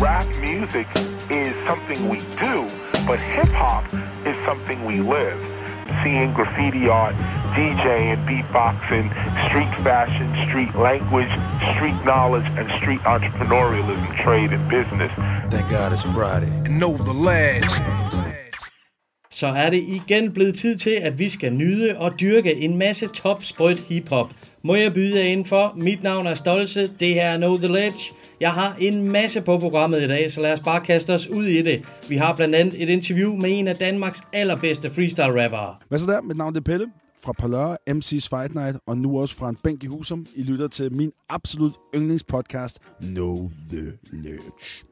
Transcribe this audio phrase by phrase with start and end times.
[0.00, 0.86] rap music
[1.30, 2.68] is something we do,
[3.06, 3.84] but hip hop
[4.26, 5.38] is something we live.
[6.04, 7.14] Seeing graffiti art,
[7.54, 9.08] DJing, beatboxing,
[9.48, 11.30] street fashion, street language,
[11.74, 15.10] street knowledge, and street entrepreneurialism, trade, and business.
[15.50, 16.50] Thank God it's Friday.
[16.68, 17.80] Know the lads.
[19.30, 23.06] så er det igen blevet tid til, at vi skal nyde og dyrke en masse
[23.06, 24.30] top sprødt hiphop.
[24.64, 25.72] Må jeg byde jer ind for?
[25.76, 28.12] Mit navn er Stolse, det her er Know The Ledge.
[28.40, 31.46] Jeg har en masse på programmet i dag, så lad os bare kaste os ud
[31.46, 31.84] i det.
[32.08, 35.74] Vi har blandt andet et interview med en af Danmarks allerbedste freestyle-rappere.
[35.88, 36.20] Hvad så der?
[36.20, 36.86] Mit navn er Pelle
[37.24, 40.26] fra Palør, MC's Fight Night, og nu også fra en bænk i Husum.
[40.34, 43.82] I lytter til min absolut yndlingspodcast, Know The
[44.12, 44.84] Ledge.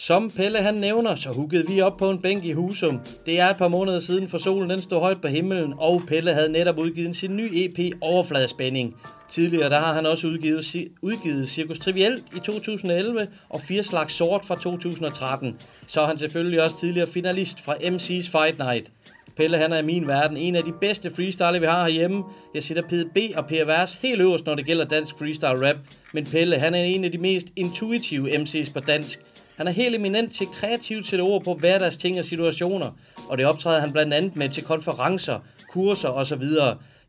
[0.00, 3.00] Som Pelle han nævner, så huggede vi op på en bænk i Husum.
[3.26, 6.34] Det er et par måneder siden, for solen den stod højt på himlen, og Pelle
[6.34, 8.96] havde netop udgivet sin nye EP Overfladespænding.
[9.30, 14.44] Tidligere der har han også udgivet, udgivet Cirkus Trivielt i 2011 og Fire Slags Sort
[14.44, 15.56] fra 2013.
[15.86, 18.92] Så er han selvfølgelig også tidligere finalist fra MC's Fight Night.
[19.36, 22.24] Pelle han er i min verden en af de bedste freestyle, vi har herhjemme.
[22.54, 25.76] Jeg sætter PDB og PRVS helt øverst, når det gælder dansk freestyle rap.
[26.12, 29.20] Men Pelle han er en af de mest intuitive MC's på dansk.
[29.58, 32.86] Han er helt eminent til kreativt sætte ord på hverdags ting og situationer,
[33.28, 35.38] og det optræder han blandt andet med til konferencer,
[35.70, 36.42] kurser osv.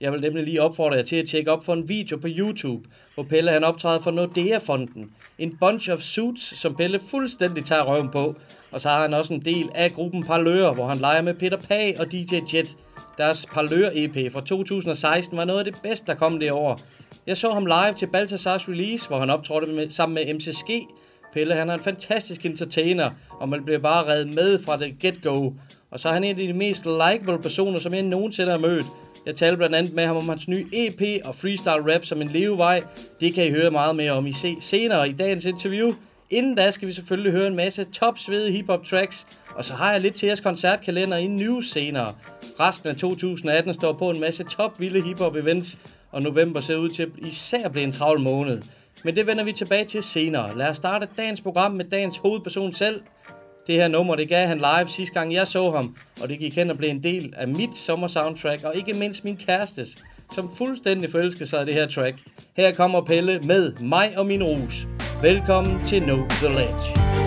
[0.01, 2.89] Jeg vil nemlig lige opfordre jer til at tjekke op for en video på YouTube,
[3.13, 5.11] hvor Pelle han optræder for Nordea-fonden.
[5.39, 8.35] En bunch of suits, som Pelle fuldstændig tager røven på.
[8.71, 11.57] Og så har han også en del af gruppen Parlører, hvor han leger med Peter
[11.57, 12.77] Pag og DJ Jet.
[13.17, 16.79] Deres Parlør-EP fra 2016 var noget af det bedste, der kom det år.
[17.27, 20.69] Jeg så ham live til Baltasars release, hvor han optrådte med, sammen med MCSG,
[21.33, 25.51] Pelle, han er en fantastisk entertainer, og man bliver bare reddet med fra det get-go.
[25.91, 28.85] Og så er han en af de mest likable personer, som jeg nogensinde har mødt.
[29.25, 32.27] Jeg talte blandt andet med ham om hans nye EP og freestyle rap som en
[32.27, 32.83] levevej.
[33.19, 35.93] Det kan I høre meget mere om i se senere i dagens interview.
[36.29, 39.91] Inden da skal vi selvfølgelig høre en masse top svede hiphop tracks, og så har
[39.91, 42.13] jeg lidt til jeres koncertkalender i news senere.
[42.59, 45.77] Resten af 2018 står på en masse top vilde hiphop events,
[46.11, 48.61] og november ser ud til især at blive en travl måned.
[49.03, 50.57] Men det vender vi tilbage til senere.
[50.57, 53.01] Lad os starte dagens program med dagens hovedperson selv.
[53.67, 56.55] Det her nummer, det gav han live sidste gang jeg så ham, og det gik
[56.55, 60.05] hen og blev en del af mit sommer-soundtrack, og ikke mindst min kærestes,
[60.35, 62.17] som fuldstændig forelskede sig af det her track.
[62.57, 64.87] Her kommer Pelle med mig og min rus.
[65.21, 67.18] Velkommen til Know The Ledge.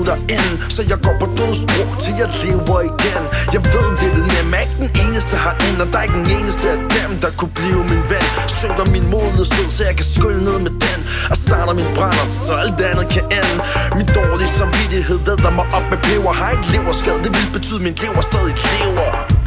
[0.00, 3.24] Minutter derinde Så jeg går på dødsbro til jeg lever igen.
[3.54, 6.30] Jeg ved det er det nemme, ikke den eneste herinde Og der er ikke den
[6.38, 8.26] eneste af dem, der kunne blive min ven.
[8.60, 11.00] Synker min modløshed, så jeg kan skylle ned med den.
[11.30, 13.56] Og starter min brænder, så alt andet kan ende.
[13.98, 16.32] Min dårlige samvittighed væder mig op med peber.
[16.40, 19.39] Har ikke leverskade, det vil betyde at min lever stadig lever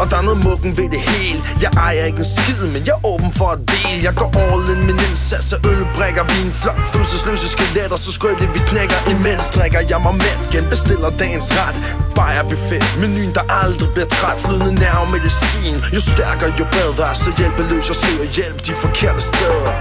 [0.00, 1.40] og der er noget mukken ved det hele.
[1.62, 3.98] Jeg ejer ikke en skid, men jeg er åben for at dele.
[4.08, 8.60] Jeg går all in, min indsats af ølbrikker Vin, Flok følelsesløse skeletter Så skrøbeligt vi
[8.70, 8.98] knækker.
[9.14, 11.76] Imens drikker jeg mig mæt genbestiller dagens ret.
[12.16, 14.38] Bajer buffet, menuen der aldrig bliver træt.
[14.44, 15.76] Flydende nerve medicin.
[15.94, 17.06] Jo stærkere jo bedre.
[17.22, 19.72] Så hjælpeløs og søger hjælp de forkerte steder.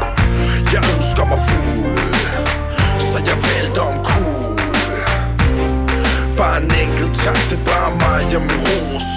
[0.73, 1.97] Jeg ønsker mig fuld
[3.09, 3.97] Så jeg vælter om
[6.37, 9.07] Bare en enkelt tak, det er bare mig og min ros.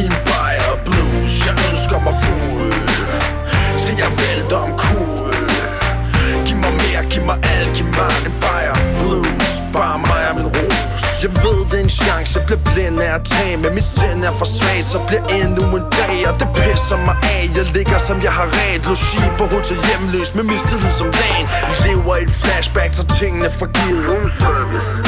[0.00, 2.72] I en bajer blues, jeg ønsker mig fuld
[3.78, 5.34] Til jeg vælter om kul
[6.46, 9.62] Giv mig mere, giv mig alt, giv mig en bajer blues.
[9.72, 10.71] Bare mig og min ros
[11.22, 14.24] jeg ved det er en chance, jeg bliver blind af at tage Men mit sind
[14.28, 17.98] er for svagt, så bliver endnu en dag Og det pisser mig af, jeg ligger
[18.08, 18.82] som jeg har ret.
[18.90, 21.46] Logi på hotel hjemløs med mistillid som dagen.
[21.84, 24.04] Lever i et flashback, så tingene for givet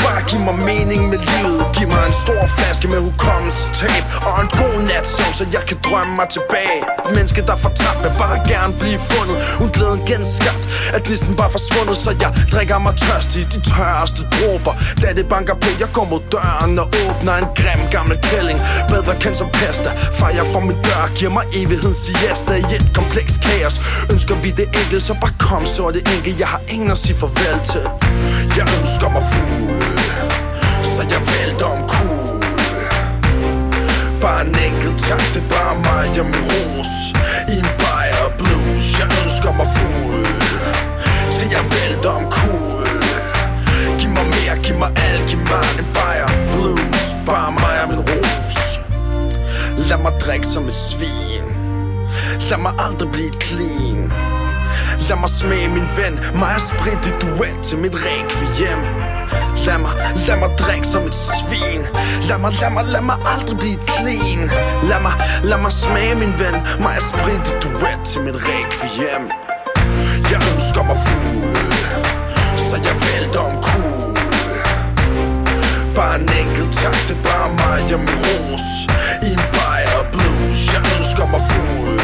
[0.05, 1.63] Bare giv mig mening med livet.
[1.77, 5.78] Giv mig en stor flaske med hukommelsestab Og en god nat som, så jeg kan
[5.87, 6.78] drømme mig tilbage.
[7.07, 9.37] Et menneske der fortabt, vil bare gerne blive fundet.
[9.60, 10.65] Hun glæden genskabt,
[10.97, 14.72] at næsten bare forsvundet Så jeg drikker mig tørstig, de tørreste dråber.
[15.03, 18.59] Da det banker på, jeg går mod døren og åbner en grim gammel kælling
[18.89, 19.91] Bedre kendt som pesta.
[20.12, 23.77] Fejrer for min dør, giver mig evighedens siesta I et kompleks kaos.
[24.12, 26.41] Ønsker vi det enkelt, så bare kom så er det enkelt.
[26.41, 27.84] Jeg har ingen at sige farvel til.
[28.59, 29.83] Jeg ønsker mig fuld
[30.92, 32.42] Så jeg vælter om cool
[34.21, 36.92] Bare en enkelt tak, det er bare mig og min ros.
[37.48, 40.27] I en bajer blues Jeg ønsker mig fuld
[41.30, 42.73] Til jeg vælter om cool
[44.74, 48.80] giv mig alt, giv mig en bajer blues Bare mig og min ros
[49.88, 51.47] Lad mig drikke som et svin.
[52.50, 54.12] Lad mig aldrig blive et clean.
[55.09, 58.80] Lad mig smage min ven Mig og sprit i duet til mit requiem.
[59.66, 59.92] Lad mig,
[60.26, 61.82] lad mig drikke som et svin.
[62.28, 64.50] Lad mig, lad mig, lad mig aldrig blive clean.
[64.91, 69.24] Lad mig, lad mig smage min ven Mig og sprit i duet til mit requiem.
[70.30, 71.56] Jeg ønsker mig fuld
[72.68, 73.84] Så jeg vælter om kul
[75.95, 78.67] Bare en enkelt tak, det er bare mig og min ros
[79.23, 82.01] I en bajer blues Jeg ønsker mig fuld.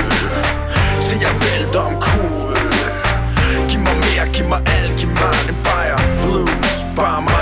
[1.01, 2.57] Til jeg vælter om kul
[3.69, 7.40] Giv mig mere, giv mig alt, giv mig en bajer blues Bare mig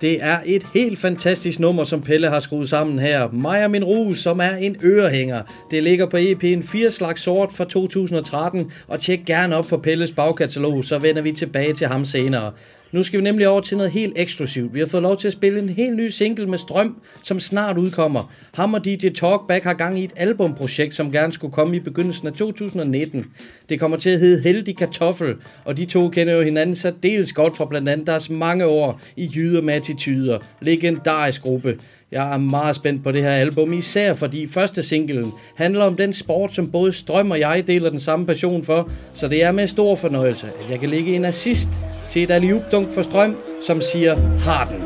[0.00, 3.28] Det er et helt fantastisk nummer, som Pelle har skruet sammen her.
[3.32, 5.42] Mig og min rus, som er en ørehænger.
[5.70, 10.12] Det ligger på EP'en 4 slags sort fra 2013, og tjek gerne op for Pelles
[10.12, 12.52] bagkatalog, så vender vi tilbage til ham senere.
[12.92, 14.74] Nu skal vi nemlig over til noget helt eksklusivt.
[14.74, 17.78] Vi har fået lov til at spille en helt ny single med Strøm, som snart
[17.78, 18.32] udkommer.
[18.54, 22.28] Ham og DJ Talkback har gang i et albumprojekt, som gerne skulle komme i begyndelsen
[22.28, 23.26] af 2019.
[23.68, 27.56] Det kommer til at hedde Heldig Kartoffel, og de to kender jo hinanden særdeles godt
[27.56, 30.38] fra blandt andet deres mange år i Jyder med Attityder.
[30.60, 31.78] Legendarisk gruppe.
[32.12, 36.12] Jeg er meget spændt på det her album, især fordi første singlen handler om den
[36.12, 39.68] sport, som både Strøm og jeg deler den samme passion for, så det er med
[39.68, 41.68] stor fornøjelse, at jeg kan lægge en assist
[42.10, 42.54] til et alley
[42.94, 44.82] for Strøm, som siger Harden.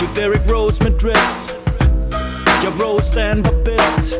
[0.00, 1.56] Du Derrick Rose med dress
[2.62, 4.14] Jeg Rose stand var bedst.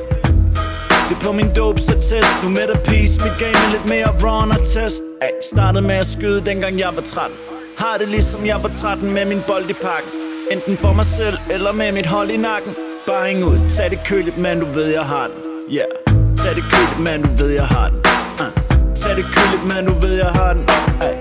[1.08, 4.08] Det er på min dopes attest Nu med a peace, Mit game er lidt mere
[4.22, 5.02] run og test.
[5.22, 7.36] Ay, Startede med at skyde dengang jeg var 13
[7.78, 10.17] Har det ligesom jeg var 13 med min bold i pakken.
[10.50, 12.74] Enten for mig selv eller med mit hold i nakken.
[13.06, 15.36] Bare hæng ud, tag det køligt, men du ved jeg har den.
[15.72, 15.88] Yeah,
[16.36, 17.98] tag det køligt, men du ved jeg har den.
[18.42, 18.94] Uh.
[18.94, 20.64] Tag det køligt, men du ved jeg har den.
[21.02, 21.14] Hey.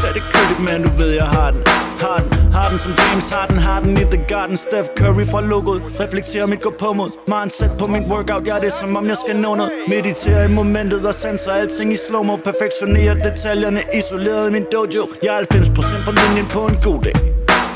[0.00, 1.62] Tag det køligt, men du ved jeg har den.
[2.00, 4.56] Har den, har den som James Harden Har den i The Garden.
[4.56, 5.82] Steph Curry fra logoet.
[6.00, 9.16] Reflekterer mit gå på mod Mindset på min workout Ja, det er som om jeg
[9.16, 9.72] skal nå noget.
[9.88, 12.36] Mediterer i momentet og sanser alting i slow-mo.
[12.36, 15.08] Perfektionerer detaljerne isoleret i min dojo.
[15.22, 17.31] Jeg er 90% på linjen på en god dag.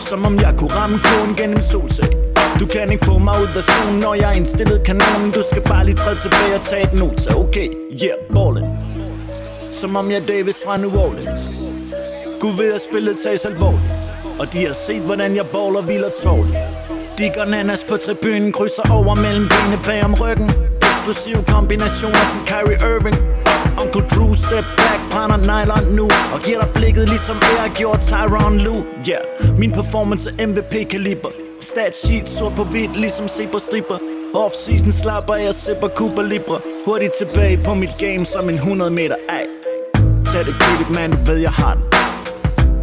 [0.09, 2.09] Som om jeg kunne ramme koden gennem solsag
[2.61, 5.63] du kan ikke få mig ud af zonen, når jeg er indstillet kanonen Du skal
[5.63, 7.69] bare lige træde tilbage og tage et nota Okay,
[8.03, 8.69] yeah, ballin'
[9.71, 11.41] Som om jeg er Davis fra New Orleans.
[12.41, 13.83] Gud ved at spillet tages alvorligt.
[14.39, 16.57] Og de har set, hvordan jeg baller hviler tårligt.
[17.19, 20.51] De nanas på tribunen Krydser over mellem benene bag om ryggen.
[20.83, 23.36] Eksplosive kombinationer som Kyrie Irving.
[23.83, 28.59] Uncle Drew step back, brænder nylon nu Og giver dig blikket ligesom jeg gjorde Tyron
[28.59, 31.29] Lue Yeah, min performance er MVP-kaliber
[31.61, 33.99] Stat sheet sort på hvidt ligesom zebra-striber
[34.35, 39.17] Off-season slapper jeg sipper Cooper Libre Hurtigt tilbage på mit game som en 100 meter
[39.29, 39.47] Ay.
[40.33, 41.83] Tag det køligt, man, du ved jeg har den.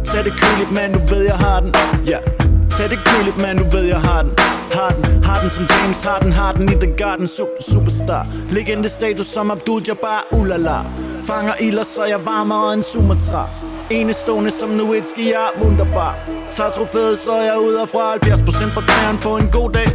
[0.04, 1.74] Tag det køligt, man, du ved jeg har den.
[2.06, 2.43] Ja yeah.
[2.78, 4.32] Tag det køligt, man, du ved jeg har den.
[4.72, 8.26] Har den, har den som James Harden Har den i The Garden, super, superstar.
[8.50, 10.78] Legende status som Abdul Jabbar, ulala.
[11.26, 13.48] Fanger ilder, så jeg varmer en Sumatra.
[13.90, 16.14] Enestående som Nowitzki, jeg er wunderbar.
[16.50, 19.88] Tager trofæet, så jeg ud af fra 70% på træerne på en god dag.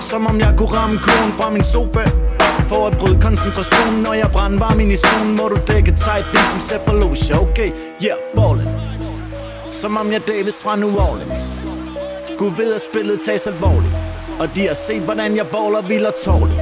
[0.00, 2.10] Som om jeg kunne ramme kurven fra min sofa.
[2.68, 6.26] For at bryde koncentrationen, når jeg brænder varm ind i zonen Må du dække tight,
[6.32, 7.70] ligesom Cephalosha, okay,
[8.04, 8.70] yeah, ballin'
[9.72, 11.59] Som om jeg Davis fra New Orleans
[12.40, 13.94] Gud ved at spillet tages alvorligt.
[14.40, 16.56] Og de har set, hvordan jeg baller og tårlig.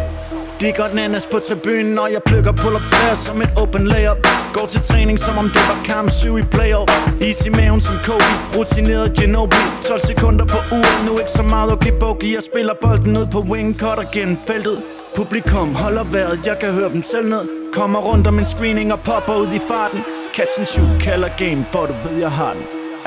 [0.60, 4.18] de går nanas på tribunen, når jeg plukker pull-up træer som et open layup
[4.52, 6.92] Går til træning, som om det var kamp 7 i playoff.
[7.20, 9.70] Easy maven som Kobe, rutineret Ginobili.
[9.82, 13.40] 12 sekunder på uret, nu ikke så meget okay bogey Jeg spiller bolden ud på
[13.50, 14.78] wing, cutter gennem feltet.
[15.16, 17.44] Publikum holder vejret, jeg kan høre dem selv ned.
[17.72, 20.00] Kommer rundt om en screening og popper ud i farten.
[20.36, 22.62] Catch and shoot, kalder game, for du ved jeg har den.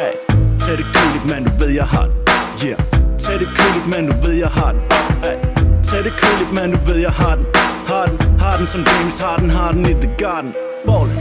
[0.05, 0.15] Ay.
[0.59, 2.20] Tag det køligt, man, du ved jeg har den.
[2.65, 2.77] Yeah.
[3.19, 4.81] Tag det køligt, mand, du ved jeg har den.
[5.23, 5.35] Ay.
[5.83, 7.45] Tag det køligt, mand, du ved jeg har den.
[7.87, 10.53] Har den, har den som James Harden Har den i The Garden.
[10.87, 11.20] Ballin'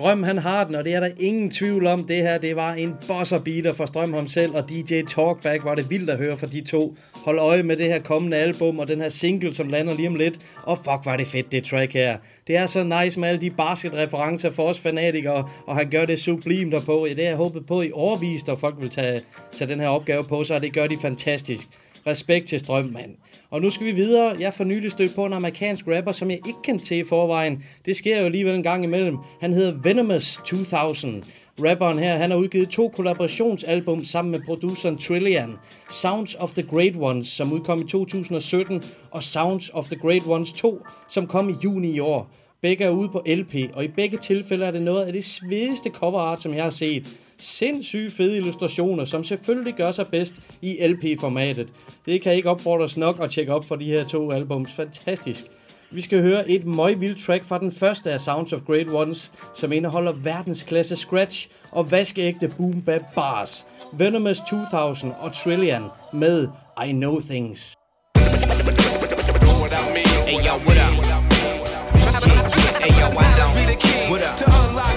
[0.00, 2.04] Strøm han har den, og det er der ingen tvivl om.
[2.04, 5.74] Det her, det var en bosser beater for Strøm ham selv, og DJ Talkback var
[5.74, 6.96] det vildt at høre for de to.
[7.24, 10.14] Hold øje med det her kommende album, og den her single, som lander lige om
[10.14, 10.40] lidt.
[10.62, 12.16] Og fuck, var det fedt, det track her.
[12.46, 16.18] Det er så nice med alle de basketreferencer for os fanatikere, og han gør det
[16.18, 17.06] sublimt derpå.
[17.06, 19.20] Ja, det har jeg håbet på i overvist, og folk vil tage,
[19.52, 21.68] tage den her opgave på sig, og det gør de fantastisk.
[22.06, 23.16] Respekt til Strøm, mand.
[23.50, 24.36] Og nu skal vi videre.
[24.40, 27.64] Jeg får nylig stødt på en amerikansk rapper, som jeg ikke kendte til i forvejen.
[27.84, 29.16] Det sker jo alligevel en gang imellem.
[29.40, 31.22] Han hedder Venomous 2000.
[31.64, 35.56] Rapperen her, han har udgivet to kollaborationsalbum sammen med produceren Trillian.
[35.90, 40.52] Sounds of the Great Ones, som udkom i 2017, og Sounds of the Great Ones
[40.52, 42.30] 2, som kom i juni i år.
[42.62, 45.90] Begge er ude på LP, og i begge tilfælde er det noget af det svedeste
[45.90, 47.18] cover art, som jeg har set.
[47.42, 51.68] Sindssygt fede illustrationer, som selvfølgelig gør sig bedst i LP-formatet.
[52.06, 54.72] Det kan ikke opfordres nok at tjekke op for de her to albums.
[54.72, 55.44] Fantastisk.
[55.92, 59.72] Vi skal høre et møgvildt track fra den første af Sounds of Great Ones, som
[59.72, 63.66] indeholder verdensklasse scratch og vaskeægte boom bap bars.
[63.92, 65.82] Venomous 2000 og Trillian
[66.12, 66.48] med
[66.86, 67.74] I Know Things.
[70.26, 71.00] Hey yo, what up?
[72.82, 73.50] Hey yo, I know.
[74.10, 74.89] What up?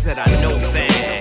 [0.00, 1.19] Said I know things.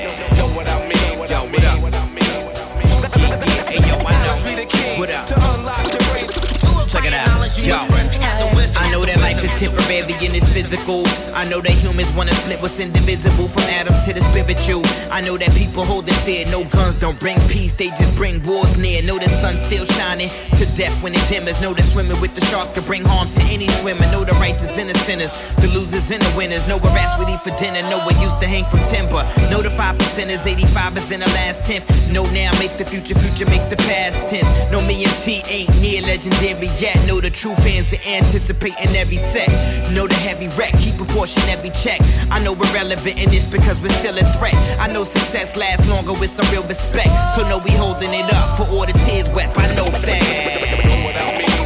[9.60, 11.04] Temporary and it's physical.
[11.36, 14.82] I know that humans wanna split what's indivisible from atoms to the spiritual.
[15.12, 18.40] I know that people hold holding fear, no guns don't bring peace, they just bring
[18.48, 19.04] wars near.
[19.04, 21.60] Know the sun still shining to death when it dimmers.
[21.60, 24.08] Know that swimming with the sharks could bring harm to any swimmer.
[24.16, 26.72] Know the righteous and the sinners, the losers and the winners.
[26.72, 27.84] Know where rats would eat for dinner.
[27.92, 29.28] Know what used to hang from timber.
[29.52, 31.84] Know the five percenters, 85 is in the last tenth.
[32.16, 34.48] Know now makes the future, future makes the past tense.
[34.72, 36.96] Know me and T ain't near legendary yet.
[37.12, 39.49] Know the true fans are anticipating every set.
[39.96, 42.00] Know the heavy wreck, keep proportion every check.
[42.32, 44.56] I know we're relevant in this because we're still a threat.
[44.80, 47.10] I know success lasts longer with some real respect.
[47.36, 49.50] So know we holding it up for all the tears wet.
[49.58, 50.22] I know that.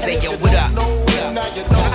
[0.03, 1.92] Say yo, what up?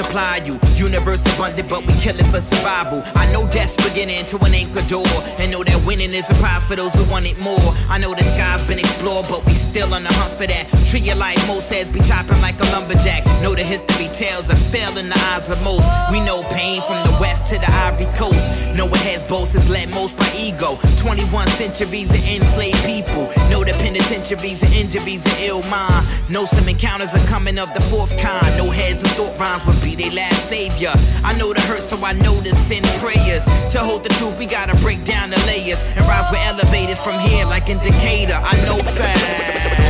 [0.00, 0.56] Supply you.
[0.76, 3.02] Universe abundant, but we kill it for survival.
[3.14, 5.12] I know death's beginning to an anchor door.
[5.38, 7.68] And know that winning is a prize for those who want it more.
[7.88, 10.64] I know the sky's been explored, but we still on the hunt for that.
[10.90, 13.22] Treat your life, most says be chopping like a lumberjack.
[13.46, 15.86] Know the history tells a fail in the eyes of most.
[16.10, 18.42] We know pain from the west to the Ivory Coast.
[18.74, 20.74] Know what has boasts is led most by ego.
[20.98, 23.30] 21 centuries of enslaved people.
[23.54, 26.02] Know the penitentiaries and injuries and ill mind.
[26.26, 28.50] Know some encounters are coming of the fourth kind.
[28.58, 30.90] No heads who thought rhymes would be their last savior.
[31.22, 33.46] I know the hurt, so I know to send prayers.
[33.46, 37.14] To hold the truth, we gotta break down the layers and rise with elevators from
[37.22, 37.78] here like in.
[37.78, 39.89] I know that.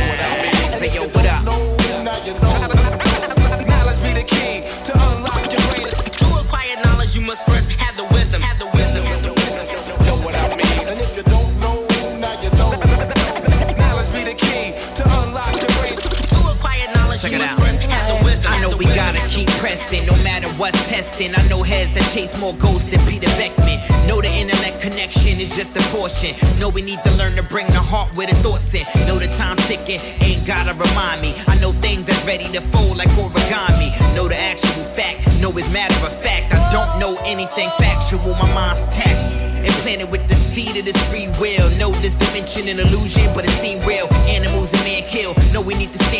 [0.77, 1.43] Say yo, what up?
[1.45, 2.55] Now you know.
[3.67, 5.85] Knowledge be the key to unlock your brain.
[5.85, 8.41] To acquire knowledge, you must first have the wisdom.
[8.41, 9.05] Have the wisdom.
[9.05, 11.85] And if you don't know,
[12.19, 12.71] now you know.
[13.77, 15.95] Knowledge be the key to unlock your brain.
[15.97, 17.65] To acquire knowledge, Check you it must out.
[17.65, 18.51] first have the wisdom.
[18.53, 21.35] I know we gotta keep pressing, no matter what's testing.
[21.35, 23.79] I know heads that chase more ghosts than Peter Beckman.
[24.07, 26.33] Know the intellect connection is just a portion.
[26.59, 28.85] Know we need to learn to bring the heart where the thoughts in.
[29.07, 31.33] Know the time ticking, ain't gotta remind me.
[31.47, 33.93] I know things that's ready to fold like origami.
[34.15, 36.53] Know the actual fact, know it's matter of fact.
[36.53, 39.41] I don't know anything factual, my mind's tapped.
[39.61, 41.69] Implanted with the seed of this free will.
[41.77, 44.09] Know this dimension an illusion, but it seem real.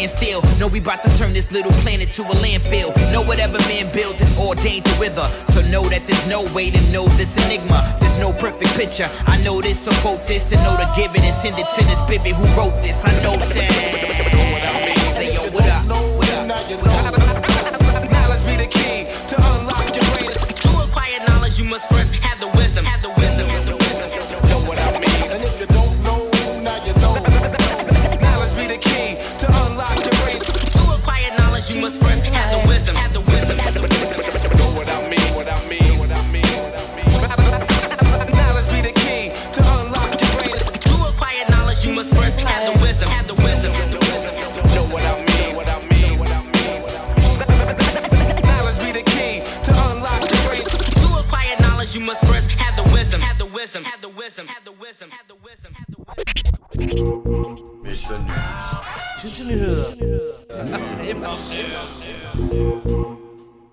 [0.07, 0.41] Stand still.
[0.59, 2.89] Know we about to turn this little planet to a landfill.
[3.13, 5.25] Know whatever man built is ordained to wither.
[5.53, 7.79] So know that there's no way to know this enigma.
[7.99, 9.05] There's no perfect picture.
[9.27, 11.81] I know this, so quote this and know to give it and send it to
[11.83, 13.05] the spirit who wrote this.
[13.05, 13.51] I know that.
[15.17, 15.85] Say yo, what up?
[16.17, 16.47] What up?
[16.47, 17.20] Now you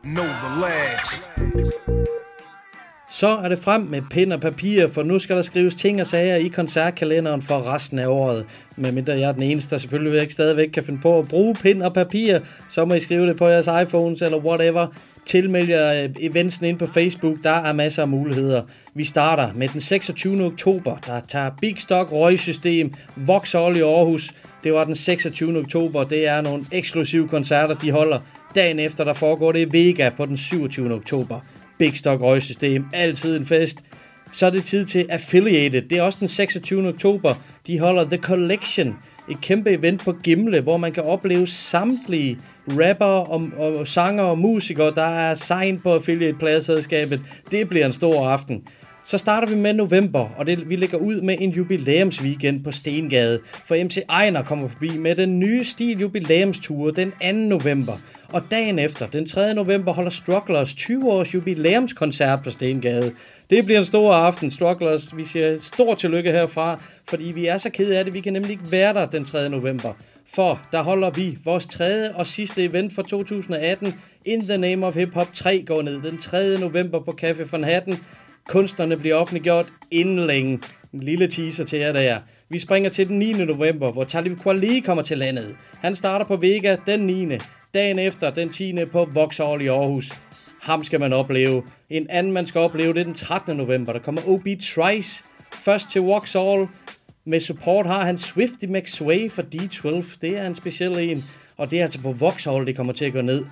[0.05, 1.23] Know the lads.
[3.11, 6.07] Så er det frem med pind og papir, for nu skal der skrives ting og
[6.07, 8.47] sager i koncertkalenderen for resten af året.
[8.77, 11.55] Men mindre jeg er den eneste, der selvfølgelig ikke stadigvæk kan finde på at bruge
[11.55, 12.39] pind og papir,
[12.71, 14.87] så må I skrive det på jeres iPhones eller whatever.
[15.27, 18.63] Tilmeld jer eh, eventsen ind på Facebook, der er masser af muligheder.
[18.95, 20.45] Vi starter med den 26.
[20.45, 24.31] oktober, der tager Big Stock Røgsystem, Vauxhall i Aarhus.
[24.65, 25.59] Det var den 26.
[25.59, 28.21] oktober, det er nogle eksklusive koncerter, de holder.
[28.55, 30.95] Dagen efter, der foregår det i Vega på den 27.
[30.95, 31.41] oktober.
[31.79, 33.79] Big Stock Røgsystem, altid en fest.
[34.33, 35.83] Så er det tid til Affiliated.
[35.83, 36.89] Det er også den 26.
[36.89, 37.35] oktober.
[37.67, 38.97] De holder The Collection,
[39.31, 42.39] et kæmpe event på Gimle, hvor man kan opleve samtlige
[42.69, 47.21] rapper og, og sanger og musikere, der er sign på affiliate-pladeselskabet.
[47.51, 48.63] Det bliver en stor aften.
[49.09, 53.41] Så starter vi med november, og det, vi lægger ud med en jubilæumsweekend på Stengade.
[53.67, 57.17] For MC Ejner kommer forbi med den nye stil jubilæumsture den 2.
[57.33, 57.93] november.
[58.33, 59.55] Og dagen efter, den 3.
[59.55, 63.13] november, holder Strugglers 20 års jubilæumskoncert på Stengade.
[63.51, 65.17] Det bliver en stor aften, Strugglers.
[65.17, 68.15] Vi siger stor tillykke herfra, fordi vi er så kede af det.
[68.15, 69.49] Vi kan nemlig ikke være der den 3.
[69.49, 69.93] november.
[70.35, 73.95] For der holder vi vores tredje og sidste event for 2018.
[74.25, 76.59] In the Name of Hip Hop 3 går ned den 3.
[76.59, 77.99] november på Café von Hatten.
[78.49, 80.61] Kunstnerne bliver offentliggjort inden længe.
[80.93, 82.19] En lille teaser til jer der.
[82.49, 83.33] Vi springer til den 9.
[83.33, 85.57] november, hvor Talib Kweli kommer til landet.
[85.81, 87.29] Han starter på Vega den 9.
[87.75, 88.85] Dagen efter, den 10.
[88.93, 90.13] på Vauxhall i Aarhus.
[90.63, 91.63] Ham skal man opleve.
[91.91, 93.57] En anden, man skal opleve, det er den 13.
[93.57, 93.93] november.
[93.93, 95.25] Der kommer OB Trice
[95.65, 96.69] først til Vauxhall.
[97.25, 100.19] Med support har han Swifty McSway for D12.
[100.21, 101.25] Det er en speciel en.
[101.57, 103.45] Og det er altså på Vauxhall, det kommer til at gå ned.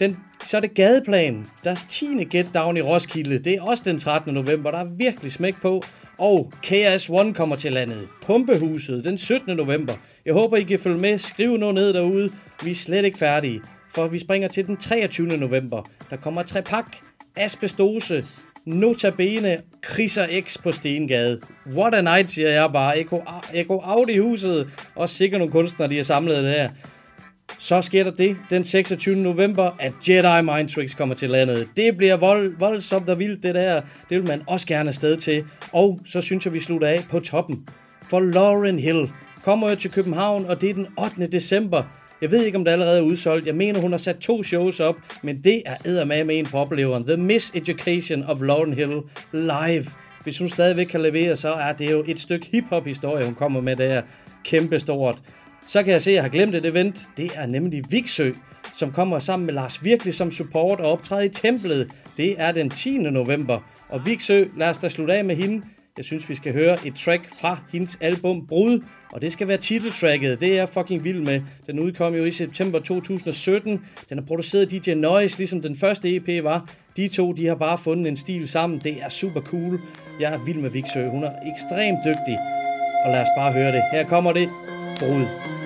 [0.00, 1.46] Den, så er det Gadeplan.
[1.64, 2.24] Deres 10.
[2.24, 3.38] Get Down i Roskilde.
[3.38, 4.34] Det er også den 13.
[4.34, 4.70] november.
[4.70, 5.82] Der er virkelig smæk på.
[6.18, 8.08] Og KS1 kommer til landet.
[8.26, 9.56] Pumpehuset den 17.
[9.56, 9.92] november.
[10.26, 11.18] Jeg håber, I kan følge med.
[11.18, 12.30] Skriv noget ned derude.
[12.62, 13.60] Vi er slet ikke færdige.
[13.94, 15.26] For vi springer til den 23.
[15.26, 15.90] november.
[16.10, 16.96] Der kommer Trepak,
[17.36, 18.24] Asbestose,
[18.64, 21.40] Notabene, Kriser X på Stengade.
[21.66, 22.98] What a night, siger jeg bare.
[22.98, 23.22] Eko,
[23.54, 24.68] Eko Audi i huset.
[24.94, 26.70] Og sikkert nogle kunstnere, de har samlet det her.
[27.58, 29.16] Så sker der det den 26.
[29.16, 31.68] november, at Jedi Mind Tricks kommer til landet.
[31.76, 33.80] Det bliver vold, voldsomt og vildt, det der.
[34.08, 35.44] Det vil man også gerne afsted til.
[35.72, 37.68] Og så synes jeg, vi slutter af på toppen.
[38.02, 39.10] For Lauren Hill
[39.44, 41.26] kommer jo til København, og det er den 8.
[41.26, 41.82] december.
[42.22, 43.46] Jeg ved ikke, om det allerede er udsolgt.
[43.46, 46.58] Jeg mener, hun har sat to shows op, men det er eddermame med en på
[46.58, 47.04] opleveren.
[47.04, 49.00] The Miseducation of Lauren Hill
[49.32, 49.84] live.
[50.22, 53.76] Hvis hun stadigvæk kan levere, så er det jo et stykke hip-hop-historie, hun kommer med
[53.76, 54.02] der.
[54.44, 55.18] Kæmpestort.
[55.68, 57.06] Så kan jeg se, at jeg har glemt et event.
[57.16, 58.32] Det er nemlig Viksø,
[58.74, 61.90] som kommer sammen med Lars Virkelig som support og optræder i templet.
[62.16, 62.98] Det er den 10.
[62.98, 63.60] november.
[63.88, 65.62] Og Viksø, lad os da slutte af med hende.
[65.96, 68.80] Jeg synes, vi skal høre et track fra hendes album Brud,
[69.12, 70.40] og det skal være titeltracket.
[70.40, 71.40] Det er jeg fucking vild med.
[71.66, 73.80] Den udkom jo i september 2017.
[74.08, 76.68] Den er produceret af DJ Noise, ligesom den første EP var.
[76.96, 78.80] De to, de har bare fundet en stil sammen.
[78.84, 79.80] Det er super cool.
[80.20, 81.08] Jeg er vild med Viksø.
[81.08, 82.38] Hun er ekstremt dygtig.
[83.04, 83.82] Og lad os bare høre det.
[83.92, 84.48] Her kommer det.
[84.98, 85.57] Brud.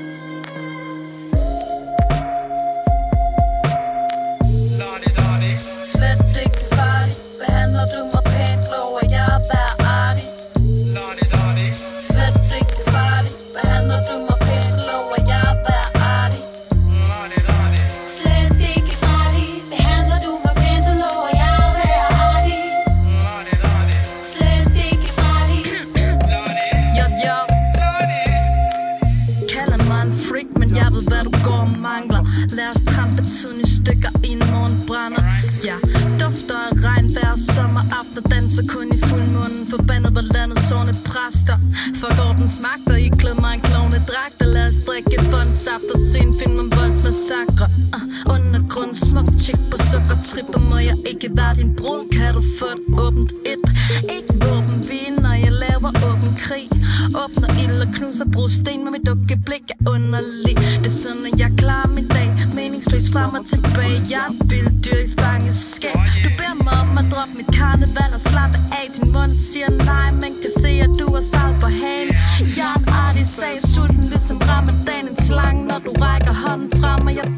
[38.53, 41.59] Danser kun i fuldmånen Forbandet var landet sårne præster.
[42.01, 46.29] Fuck ordens magter, I klæd mig en klovne dragter Lad os drikke fondsaft og sen
[46.29, 47.67] en film om voldsmassakre.
[47.97, 52.43] Uh, Undergrund, smuk tjek på sukker Tripper Må jeg ikke være din brud, kan du
[52.59, 53.65] få et åbent et
[54.17, 54.83] Ikke våben,
[55.23, 56.69] når jeg laver åben krig.
[57.23, 60.57] Åbner ild og knuser brosten med mit dukke blik er underlig.
[60.83, 62.31] Det er sådan, at jeg klarer min dag.
[62.55, 63.99] Meningsløs frem og tilbage.
[64.11, 65.99] Jeg vil dyr i fangeskab.
[66.25, 66.29] Du
[66.73, 68.87] beder mig om at droppe mit karneval Og slappe af.
[68.97, 72.09] Din mund siger nej, men kan se at du er salt på hagen.
[72.57, 75.09] Jeg er en artig sag, sulten ligesom ramadan.
[75.11, 77.29] En slange, når du rækker hånden frem Og jeg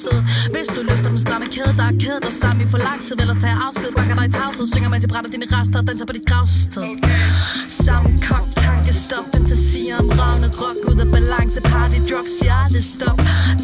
[0.00, 3.00] tavshed Hvis du lyster med stramme kæde, der er kædet Og sammen i for lang
[3.06, 5.78] tid, vel at jeg afsked Bakker dig i tavshed, synger med til brænder dine rester
[5.80, 6.88] Og danser på dit gravsted.
[7.68, 13.18] Sammen kok, tankestop Fantasier om ravne rock Ud af balance, party, drugs, jeg aldrig stop.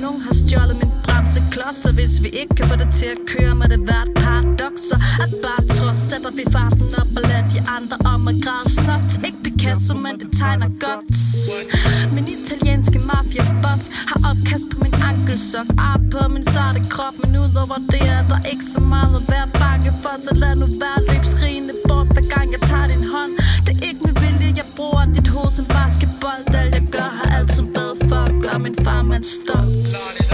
[0.05, 3.55] Nogen har stjålet min bremseklods Og hvis vi ikke kan få det til at køre
[3.61, 7.61] Må det være et paradoxer At bare trods sætter vi farten op Og lader de
[7.77, 11.17] andre om at græde snobt Ikke Picasso, men det tegner godt
[13.77, 13.85] os.
[14.11, 17.15] Har opkast på min ankelsok Ar på min sarte krop.
[17.23, 20.67] Men udover det er der ikke så meget at være bange for Så lad nu
[20.83, 23.33] være løbskrigende bort Hver gang jeg tager din hånd.
[23.67, 26.41] Det er ikke med vilje, jeg bruger dit hoved som basketball.
[26.61, 30.26] Alt jeg gør har altid været for at gøre min farmand stolt.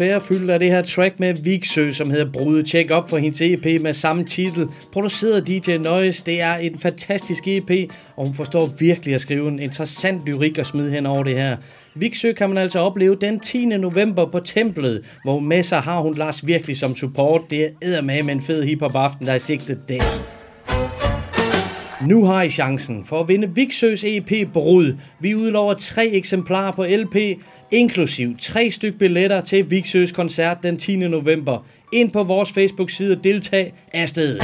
[0.00, 2.62] Atmosfære fyldt af det her track med Viksø, som hedder Brude.
[2.62, 4.68] Tjek op for hendes EP med samme titel.
[4.92, 6.22] Produceret DJ Noise.
[6.26, 7.70] Det er en fantastisk EP,
[8.16, 11.56] og hun forstår virkelig at skrive en interessant lyrik og smide hen over det her.
[11.94, 13.64] Viksø kan man altså opleve den 10.
[13.64, 17.40] november på Templet, hvor med sig har hun Lars virkelig som support.
[17.50, 20.02] Det er eddermame med en fed hiphop aften, der er sigtet der.
[22.06, 24.96] Nu har I chancen for at vinde Viksøs EP Brud.
[25.20, 27.16] Vi udlover tre eksemplarer på LP,
[27.70, 30.96] inklusiv tre styk billetter til Viksøs koncert den 10.
[30.96, 31.66] november.
[31.92, 34.40] Ind på vores Facebook-side og deltag afsted.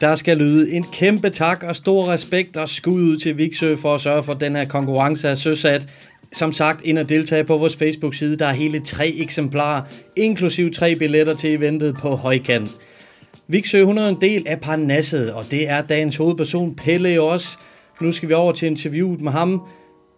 [0.00, 3.94] Der skal lyde en kæmpe tak og stor respekt og skud ud til Viksø for
[3.94, 5.88] at sørge for, at den her konkurrence er søsat.
[6.32, 8.36] Som sagt, ind og deltage på vores Facebook-side.
[8.36, 9.82] Der er hele tre eksemplarer,
[10.16, 12.70] inklusiv tre billetter til eventet på højkant.
[13.48, 17.58] Viksø, 100 er en del af Parnasset, og det er dagens hovedperson, Pelle også.
[18.00, 19.62] Nu skal vi over til interviewet med ham.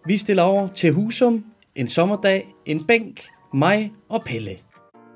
[0.07, 4.57] Vi stiller over til Husum, en sommerdag, en bænk, mig og Pelle.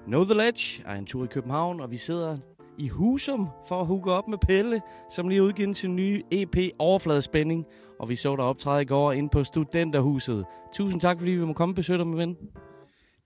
[0.06, 2.38] Know the Ledge er en tur i København, og vi sidder
[2.78, 7.64] i Husum for at hooke op med Pelle, som lige udgivet sin nye EP Overfladespænding.
[8.00, 10.44] Og vi så der optræde i går ind på Studenterhuset.
[10.72, 12.36] Tusind tak, fordi vi må komme og besøge dig, min ven.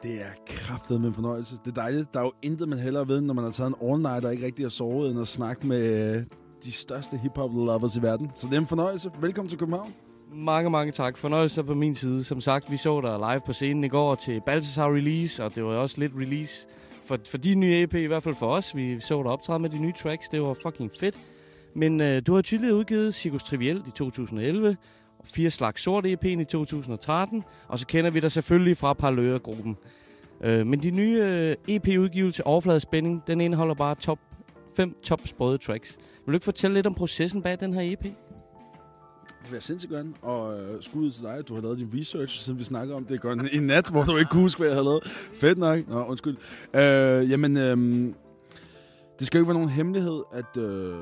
[0.02, 1.56] Det er kraftet med en fornøjelse.
[1.64, 2.14] Det er dejligt.
[2.14, 4.46] Der er jo intet, man hellere ved, når man har taget en all-night og ikke
[4.46, 6.24] rigtig har sovet, end at snakke med øh,
[6.64, 8.30] de største hip-hop lovers i verden.
[8.34, 9.10] Så det er en fornøjelse.
[9.20, 9.94] Velkommen til København.
[10.32, 11.16] Mange, mange tak.
[11.18, 12.24] Fornøjelse på min side.
[12.24, 15.64] Som sagt, vi så dig live på scenen i går til Balthasar Release, og det
[15.64, 16.66] var også lidt release
[17.04, 18.76] for, for de nye EP, i hvert fald for os.
[18.76, 20.28] Vi så dig optræde med de nye tracks.
[20.28, 21.18] Det var fucking fedt.
[21.74, 24.76] Men øh, du har tydeligt udgivet Circus Trivielt i 2011,
[25.18, 29.76] og Fire Slags Sort EP'en i 2013, og så kender vi dig selvfølgelig fra Parløre-gruppen.
[30.40, 34.18] Øh, men de nye øh, EP-udgivelse Overfladespænding, den indeholder bare top
[34.76, 35.96] 5 top sprøde tracks.
[36.26, 38.06] Vil du ikke fortælle lidt om processen bag den her EP?
[39.48, 40.14] Det vil jeg sindssygt gerne.
[40.22, 43.20] Og øh, skud til dig, du har lavet din research, siden vi snakker om det
[43.20, 45.04] går en, en nat, hvor du ikke kunne huske, hvad jeg havde lavet.
[45.34, 45.88] Fedt nok.
[45.88, 46.36] Nå, undskyld.
[46.74, 47.76] Øh, jamen, øh,
[49.18, 50.96] det skal jo ikke være nogen hemmelighed, at, øh,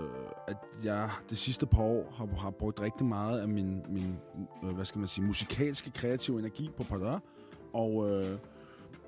[0.48, 4.16] at jeg det sidste par år har, har brugt rigtig meget af min, min
[4.64, 7.18] øh, hvad skal man sige, musikalske kreative energi på Parlør.
[7.72, 8.38] Og, øh,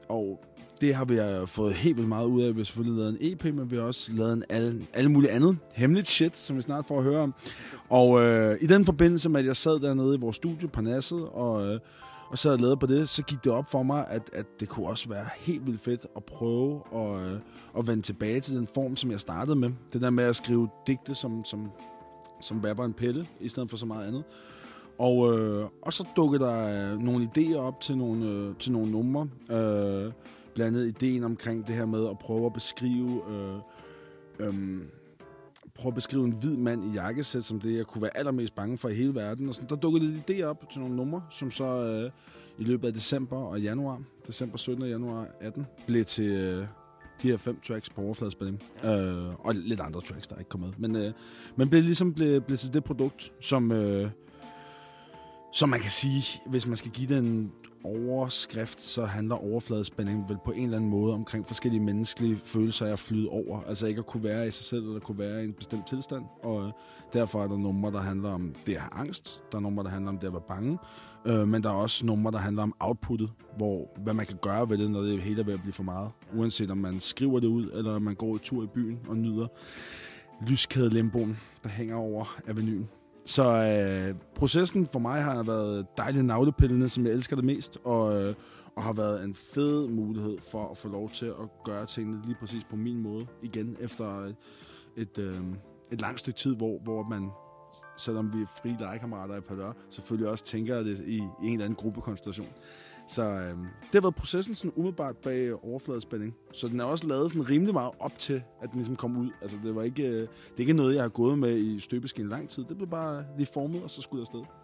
[0.08, 0.44] og
[0.80, 2.54] det har vi øh, fået helt vildt meget ud af.
[2.54, 5.30] Vi har selvfølgelig lavet en EP, men vi har også lavet en alle, alle mulige
[5.30, 7.34] andet hemmeligt shit, som vi snart får at høre om.
[7.88, 11.28] Og øh, i den forbindelse med, at jeg sad dernede i vores studie, på Nasset,
[11.28, 11.80] og, øh,
[12.28, 14.68] og sad og lavede på det, så gik det op for mig, at, at det
[14.68, 17.38] kunne også være helt vildt fedt at prøve at, øh,
[17.78, 19.70] at vende tilbage til den form, som jeg startede med.
[19.92, 21.70] Det der med at skrive digte som, som,
[22.40, 24.24] som rapperen Pelle, i stedet for så meget andet.
[24.98, 28.90] Og, øh, og så dukkede der øh, nogle idéer op til nogle, øh, til nogle
[28.90, 29.28] numre.
[29.50, 30.12] Øh,
[30.58, 33.22] blandt andet ideen omkring det her med at prøve at beskrive...
[33.30, 33.58] Øh,
[34.38, 34.54] øh,
[35.74, 38.78] prøve at beskrive en hvid mand i jakkesæt som det, jeg kunne være allermest bange
[38.78, 39.48] for i hele verden.
[39.48, 42.10] Og sådan, der dukkede lidt idéer op til nogle numre, som så øh,
[42.58, 44.82] i løbet af december og januar, december 17.
[44.82, 46.66] og januar 18, blev til øh,
[47.22, 48.62] de her fem tracks på overfladespilling.
[48.84, 50.72] Øh, og lidt andre tracks, der ikke kom med.
[50.78, 51.12] Men, øh,
[51.56, 54.10] men blev ligesom blev, blev til det produkt, som, øh,
[55.52, 57.52] som man kan sige, hvis man skal give det en
[57.88, 62.92] overskrift, så handler overfladespænding vel på en eller anden måde omkring forskellige menneskelige følelser af
[62.92, 63.62] at flyde over.
[63.62, 66.24] Altså ikke at kunne være i sig selv, eller kunne være i en bestemt tilstand.
[66.42, 66.72] Og øh,
[67.12, 69.42] derfor er der numre, der handler om det at have angst.
[69.52, 70.78] Der er numre, der handler om det at være bange.
[71.26, 74.70] Øh, men der er også numre, der handler om outputtet, hvor hvad man kan gøre
[74.70, 76.10] ved det, når det hele er ved at blive for meget.
[76.34, 79.16] Uanset om man skriver det ud, eller om man går en tur i byen og
[79.16, 79.46] nyder
[80.46, 82.88] lyskædelemboen, der hænger over avenyen.
[83.28, 88.22] Så øh, processen for mig har været dejligt navlepillende, som jeg elsker det mest, og,
[88.22, 88.34] øh,
[88.76, 92.36] og har været en fed mulighed for at få lov til at gøre tingene lige
[92.40, 94.36] præcis på min måde igen, efter et,
[94.96, 95.40] et, øh,
[95.92, 97.30] et langt stykke tid, hvor, hvor man,
[97.96, 101.64] selvom vi er frie legekammerater i Padør, selvfølgelig også tænker det i, i en eller
[101.64, 102.48] anden gruppekonstellation.
[103.08, 106.34] Så øh, det har været processen sådan umiddelbart bag overfladespænding.
[106.52, 109.30] Så den er også lavet sådan rimelig meget op til, at den ligesom kom ud.
[109.42, 112.28] Altså det var ikke, øh, det er ikke noget, jeg har gået med i støbeskeen
[112.28, 112.64] lang tid.
[112.64, 114.54] Det blev bare lige formet, og så skulle jeg afsted.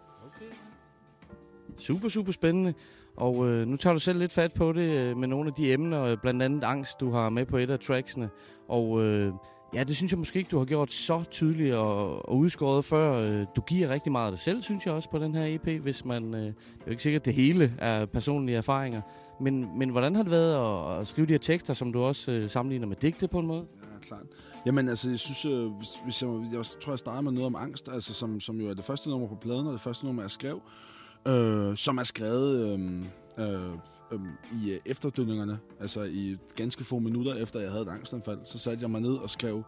[1.77, 2.73] Super, super spændende.
[3.17, 5.73] Og øh, nu tager du selv lidt fat på det øh, med nogle af de
[5.73, 8.29] emner, øh, blandt andet angst, du har med på et af tracksene.
[8.67, 9.33] Og øh,
[9.73, 13.13] ja, det synes jeg måske ikke, du har gjort så tydeligt og, og udskåret før.
[13.13, 15.81] Øh, du giver rigtig meget af dig selv, synes jeg også, på den her EP,
[15.81, 16.33] hvis man...
[16.33, 19.01] Øh, det er jo ikke sikkert, at det hele er personlige erfaringer.
[19.39, 22.31] Men, men hvordan har det været at, at skrive de her tekster, som du også
[22.31, 23.65] øh, sammenligner med digte på en måde?
[23.81, 24.25] Ja, klart.
[24.65, 27.55] Jamen, altså, jeg synes, øh, hvis, hvis jeg, jeg tror, jeg starter med noget om
[27.55, 30.23] angst, altså, som, som jo er det første nummer på pladen, og det første nummer,
[30.23, 30.61] jeg skrev,
[31.27, 33.05] øh, som er skrevet øhm,
[33.37, 33.77] øh, øh,
[34.11, 34.27] øhm,
[34.63, 38.81] i øh, efterdønningerne, altså i ganske få minutter efter, jeg havde et angstanfald, så satte
[38.81, 39.63] jeg mig ned og skrev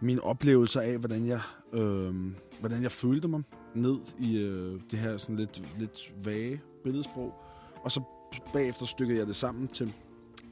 [0.00, 1.40] mine oplevelser af, hvordan jeg,
[1.72, 3.42] øhm, hvordan jeg følte mig
[3.74, 7.34] ned i øh, det her sådan lidt, lidt vage billedsprog.
[7.84, 8.02] Og så
[8.52, 9.94] bagefter stykkede jeg det sammen til,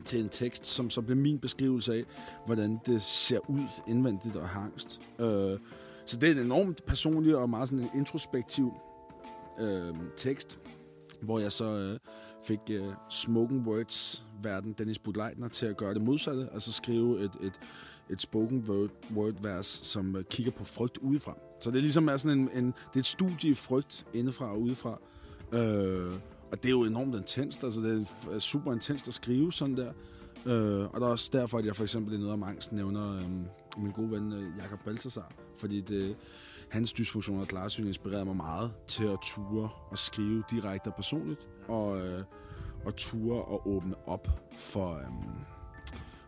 [0.04, 2.04] til en tekst, som så blev min beskrivelse af,
[2.46, 5.00] hvordan det ser ud indvendigt og angst.
[5.18, 5.58] Øh,
[6.06, 8.72] så det er en enormt personlig og meget sådan en introspektiv
[9.60, 10.58] øh, tekst,
[11.20, 11.98] hvor jeg så øh,
[12.46, 17.30] fik uh, spoken words verden Dennis Budleitner til at gøre det modsatte, altså skrive et,
[17.40, 17.52] et,
[18.10, 21.36] et spoken word, word vers, som uh, kigger på frygt udefra.
[21.60, 24.50] Så det er ligesom er sådan en, en, det er et studie i frygt indefra
[24.50, 24.98] og udefra.
[25.52, 26.12] Øh,
[26.52, 29.92] og det er jo enormt intenst, altså det er super intenst at skrive sådan der.
[30.46, 33.14] Øh, og der er også derfor, at jeg for eksempel i noget om angst nævner
[33.14, 33.30] øh,
[33.82, 36.16] min gode ven øh, Jakob Balthasar, fordi det,
[36.68, 41.40] hans dysfunktion og klarsyn inspirerede mig meget til at ture og skrive direkte og personligt,
[41.68, 42.22] og, øh,
[42.84, 45.04] og ture og åbne op for, øh,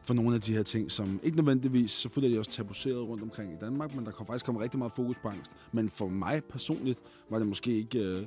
[0.03, 3.23] for nogle af de her ting, som ikke nødvendigvis, selvfølgelig er de også tabuiseret rundt
[3.23, 5.51] omkring i Danmark, men der kom faktisk kom rigtig meget fokus på angst.
[5.73, 6.99] Men for mig personligt
[7.31, 8.27] var det måske ikke øh,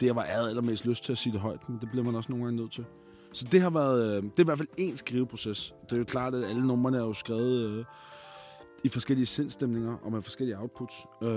[0.00, 2.14] det, jeg var ærede allermest lyst til at sige det højt, men det bliver man
[2.14, 2.84] også nogle gange nødt til.
[3.32, 5.74] Så det har været, øh, det er i hvert fald en skriveproces.
[5.84, 7.84] Det er jo klart, at alle numrene er jo skrevet øh,
[8.84, 10.94] i forskellige sindstemninger og med forskellige outputs.
[11.22, 11.28] Øh,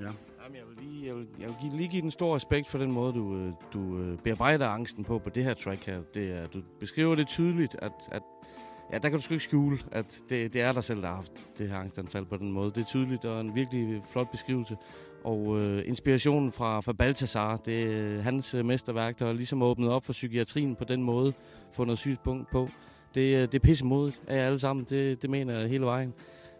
[0.00, 0.10] ja.
[0.46, 2.78] Jamen, jeg vil lige, jeg vil, jeg vil give, lige give den stor respekt for
[2.78, 6.00] den måde, du, øh, du øh, bearbejder angsten på på det her track her.
[6.14, 8.22] Det er, du beskriver det tydeligt, at, at
[8.92, 11.14] ja, der kan du sgu ikke skjule, at det, det er dig selv, der har
[11.14, 12.70] haft det her angstanfald på den måde.
[12.70, 14.76] Det er tydeligt og en virkelig flot beskrivelse.
[15.24, 19.62] Og øh, inspirationen fra, fra Baltasar, det er øh, hans øh, mesterværk, der har ligesom
[19.62, 21.32] åbnet op for psykiatrien på den måde,
[21.72, 22.68] fundet synspunkt på.
[23.14, 26.14] Det, øh, det er pissemodigt af jer alle sammen, det, det mener jeg hele vejen.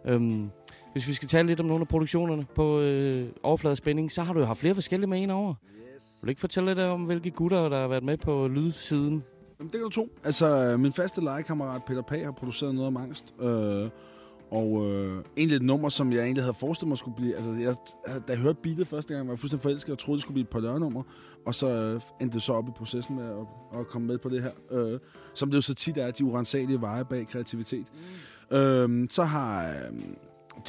[0.05, 0.49] Øhm,
[0.97, 4.39] hvis vi skal tale lidt om nogle af produktionerne på øh, overfladespænding, så har du
[4.39, 5.53] jo haft flere forskellige med en over.
[5.53, 6.17] Yes.
[6.21, 9.23] Vil du ikke fortælle lidt om, hvilke gutter, der har været med på lydsiden?
[9.59, 10.09] Jamen, det kan du tro.
[10.23, 13.33] Altså, øh, min faste legekammerat Peter Pag har produceret noget om angst.
[13.41, 13.89] Øh,
[14.51, 17.35] og øh, egentlig et nummer, som jeg egentlig havde forestillet mig skulle blive...
[17.35, 17.75] Altså, jeg,
[18.27, 20.43] da jeg hørte beatet første gang, var jeg fuldstændig forelsket og troede, det skulle blive
[20.43, 21.03] et par nummer.
[21.45, 24.29] Og så øh, endte det så op i processen med at, at komme med på
[24.29, 24.51] det her.
[24.71, 24.99] Øh,
[25.33, 27.85] som det jo så tit er, de urensagelige veje bag kreativitet.
[28.51, 28.57] Mm.
[28.57, 30.03] Øh, så har øh,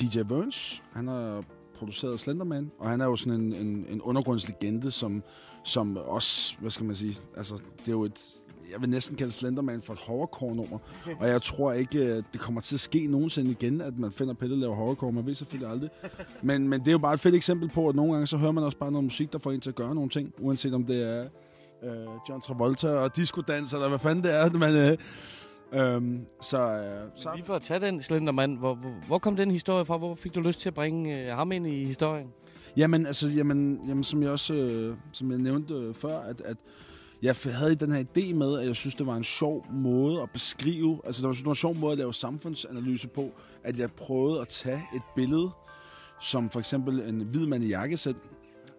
[0.01, 1.45] DJ Burns, han har
[1.79, 5.23] produceret Slenderman, og han er jo sådan en, en, en undergrundslegende, som,
[5.65, 8.21] som også, hvad skal man sige, altså, det er jo et,
[8.73, 10.79] jeg vil næsten kalde Slenderman for et horrorcore-nummer,
[11.21, 14.35] og jeg tror ikke, øh, det kommer til at ske nogensinde igen, at man finder
[14.35, 15.91] Pelle laver horrorcore, man ved selvfølgelig aldrig.
[16.43, 18.53] Men, men det er jo bare et fedt eksempel på, at nogle gange så hører
[18.53, 20.85] man også bare noget musik, der får en til at gøre nogle ting, uanset om
[20.85, 21.29] det er
[21.83, 24.75] øh, John Travolta og disco-dans, eller hvad fanden det er, men...
[24.77, 24.99] Øh,
[25.73, 29.51] Øhm, så, øh, så Lige for at tage den Slenderman, hvor, hvor, hvor kom den
[29.51, 29.97] historie fra?
[29.97, 32.29] Hvor fik du lyst til at bringe øh, ham ind i historien?
[32.77, 36.57] Jamen, altså, jamen, jamen som jeg også øh, som jeg nævnte øh, før, at, at
[37.23, 40.31] jeg havde den her idé med, at jeg synes, det var en sjov måde at
[40.31, 43.31] beskrive, altså det var, det var en sjov måde at lave samfundsanalyse på,
[43.65, 45.51] at jeg prøvede at tage et billede,
[46.21, 48.17] som for eksempel en hvid mand i jakkesæt,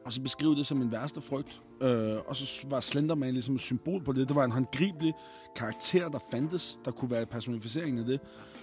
[0.05, 1.61] og så beskrive det som min værste frygt.
[1.81, 4.27] Øh, og så var Slenderman ligesom et symbol på det.
[4.27, 5.13] Det var en håndgribelig
[5.55, 8.19] karakter, der fandtes, der kunne være personificeringen af det.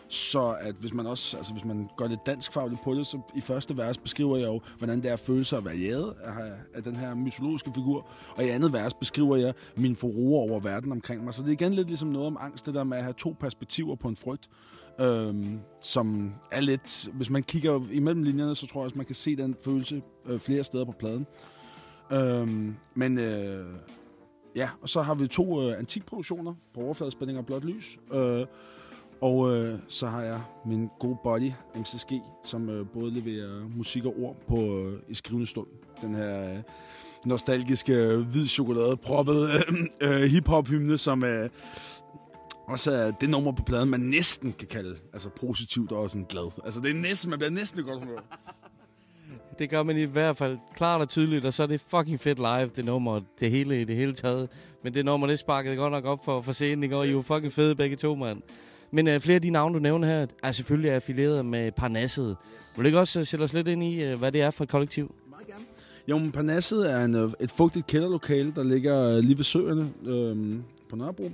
[0.08, 3.20] Så at hvis man også, altså hvis man går lidt dansk fagligt på det, så
[3.36, 6.14] i første vers beskriver jeg jo, hvordan det er at føle sig at være jaget
[6.24, 8.08] af, af den her mytologiske figur.
[8.36, 11.34] Og i andet vers beskriver jeg min forroer over verden omkring mig.
[11.34, 13.36] Så det er igen lidt ligesom noget om angst, det der med at have to
[13.40, 14.48] perspektiver på en frygt.
[15.00, 19.14] Øhm, som er lidt, hvis man kigger imellem linjerne, så tror jeg også, man kan
[19.14, 21.26] se den følelse øh, flere steder på pladen.
[22.12, 23.66] Øhm, men øh,
[24.56, 27.98] ja, og så har vi to øh, antikproduktioner på overfladespænding og blåt lys.
[28.12, 28.46] Øh,
[29.20, 32.12] og øh, så har jeg min gode buddy, MCSG,
[32.44, 35.66] som øh, både leverer musik og ord på øh, i skrivende stund.
[36.02, 36.58] Den her øh,
[37.24, 39.60] nostalgiske, øh, hvid chokolade proppet øh,
[40.00, 41.50] øh, hiphop-hymne, som øh,
[42.68, 46.60] også er det nummer på pladen, man næsten kan kalde altså positivt og sådan glad.
[46.64, 48.20] Altså det er næsten, man bliver næsten i godt humør.
[49.58, 52.38] Det gør man i hvert fald klart og tydeligt, og så er det fucking fedt
[52.38, 54.48] live, det nummer, det hele i det hele taget.
[54.82, 57.02] Men det nummer, det sparkede godt nok op for, for scenen i går.
[57.02, 58.42] I er jo fucking fede begge to, mand.
[58.90, 62.36] Men uh, flere af de navne, du nævner her, er selvfølgelig affilieret med Parnasset.
[62.76, 64.64] Vil du ikke også øh, sætte os lidt ind i, uh, hvad det er for
[64.64, 65.14] et kollektiv?
[65.30, 65.64] Meget gerne.
[66.08, 70.96] Jo, men Parnasset er en, et fugtigt kælderlokale, der ligger lige ved søerne øh, på
[70.96, 71.30] Nørrebro.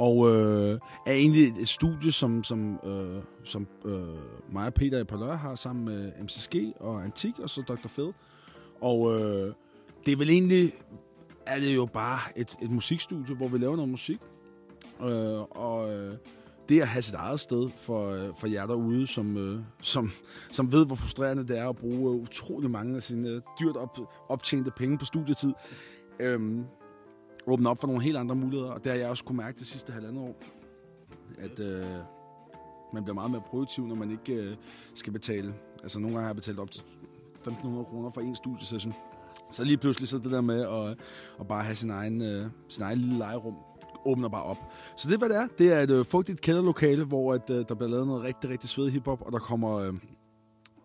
[0.00, 5.04] Og øh, er egentlig et, studie, som, som, øh, som øh, mig og Peter i
[5.04, 7.88] Palør har sammen med MCSG og Antik og så Dr.
[7.88, 8.12] Fed.
[8.80, 9.54] Og øh,
[10.06, 10.72] det er vel egentlig,
[11.46, 14.20] er det jo bare et, et musikstudie, hvor vi laver noget musik.
[15.02, 16.16] Øh, og øh,
[16.68, 20.10] det at have sit eget sted for, øh, for jer derude, som, øh, som,
[20.50, 23.76] som ved, hvor frustrerende det er at bruge øh, utrolig mange af sine øh, dyrt
[23.76, 25.52] op, optjente penge på studietid,
[26.20, 26.40] øh,
[27.50, 28.70] åbne op for nogle helt andre muligheder.
[28.70, 30.36] Og det har jeg også kunne mærke det sidste halvandet år,
[31.38, 31.84] at øh,
[32.94, 34.56] man bliver meget mere produktiv, når man ikke øh,
[34.94, 35.54] skal betale.
[35.82, 36.82] Altså nogle gange har jeg betalt op til
[37.46, 38.94] 1.500 kroner for en studiesession.
[39.50, 40.96] Så lige pludselig så det der med at, øh,
[41.40, 43.54] at bare have sin egen, øh, sin egen lille legerum,
[44.04, 44.58] åbner bare op.
[44.96, 45.46] Så det er, hvad det er.
[45.58, 48.68] Det er et øh, fugtigt kælderlokale, hvor at, øh, der bliver lavet noget rigtig, rigtig
[48.68, 49.94] sved hiphop, og der kommer øh,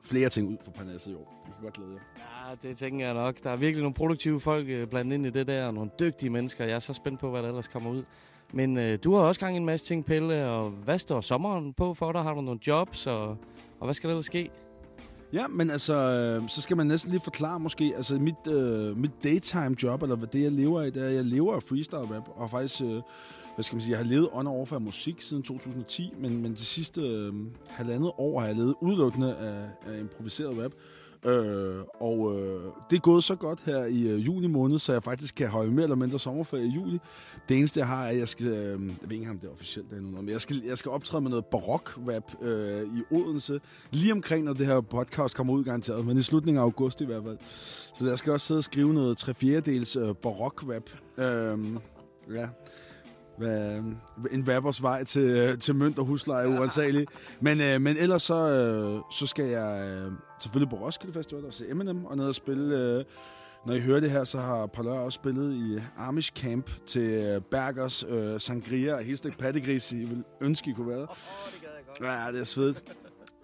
[0.06, 1.44] flere ting ud på Parnasset i år.
[1.46, 2.00] Vi kan godt glæde jer.
[2.18, 3.44] Ja, det tænker jeg nok.
[3.44, 6.30] Der er virkelig nogle produktive folk øh, blandt ind i det der, og nogle dygtige
[6.30, 6.66] mennesker.
[6.66, 8.04] Jeg er så spændt på, hvad der ellers kommer ud.
[8.54, 11.74] Men øh, du har også gang i en masse ting, Pelle, og hvad står sommeren
[11.74, 12.24] på for dig?
[12.24, 13.28] Har du nogle jobs, og,
[13.80, 14.50] og hvad skal der ellers ske?
[15.34, 19.12] Ja, men altså, øh, så skal man næsten lige forklare måske, altså mit, øh, mit
[19.24, 22.16] daytime job, eller hvad det jeg lever af, det er, at jeg lever af freestyle
[22.16, 23.02] rap, og faktisk, øh,
[23.56, 26.52] hvad skal man sige, jeg har levet on over for musik siden 2010, men, men
[26.52, 27.34] de sidste øh,
[27.68, 30.72] halvandet år har jeg levet udelukkende af, af improviseret rap.
[31.26, 35.04] Øh, og øh, det er gået så godt her i øh, juni måned, så jeg
[35.04, 37.00] faktisk kan holde mere eller mindre sommerferie i juli.
[37.50, 38.48] Det eneste, jeg har, er, at jeg skal...
[38.48, 40.92] Øh, jeg ved ikke, om det er officielt endnu, nu, men jeg skal, jeg skal
[40.92, 43.60] optræde med noget barok-rap øh, i Odense.
[43.92, 47.06] Lige omkring, når det her podcast kommer ud garanteret, men i slutningen af august i
[47.06, 47.38] hvert fald.
[47.96, 50.90] Så jeg skal også sidde og skrive noget 3 fjerdedels øh, barok-rap.
[51.18, 51.60] Øh,
[52.36, 52.48] ja
[53.38, 53.82] hvad,
[54.32, 57.08] en rappers vej til, øh, til mønt og husleje uansagelig.
[57.42, 61.54] Men, øh, men ellers så, øh, så skal jeg øh, selvfølgelig på Roskilde Festival og
[61.54, 62.78] se Eminem og ned og spille...
[62.78, 63.06] Øh,
[63.66, 67.42] når I hører det her, så har Parlør også spillet i Amish Camp til øh,
[67.42, 69.92] Bergers øh, Sangria og Hestek Pattegris.
[69.92, 71.08] I vil ønske, I kunne være der.
[72.02, 72.84] Ja, det er svedigt.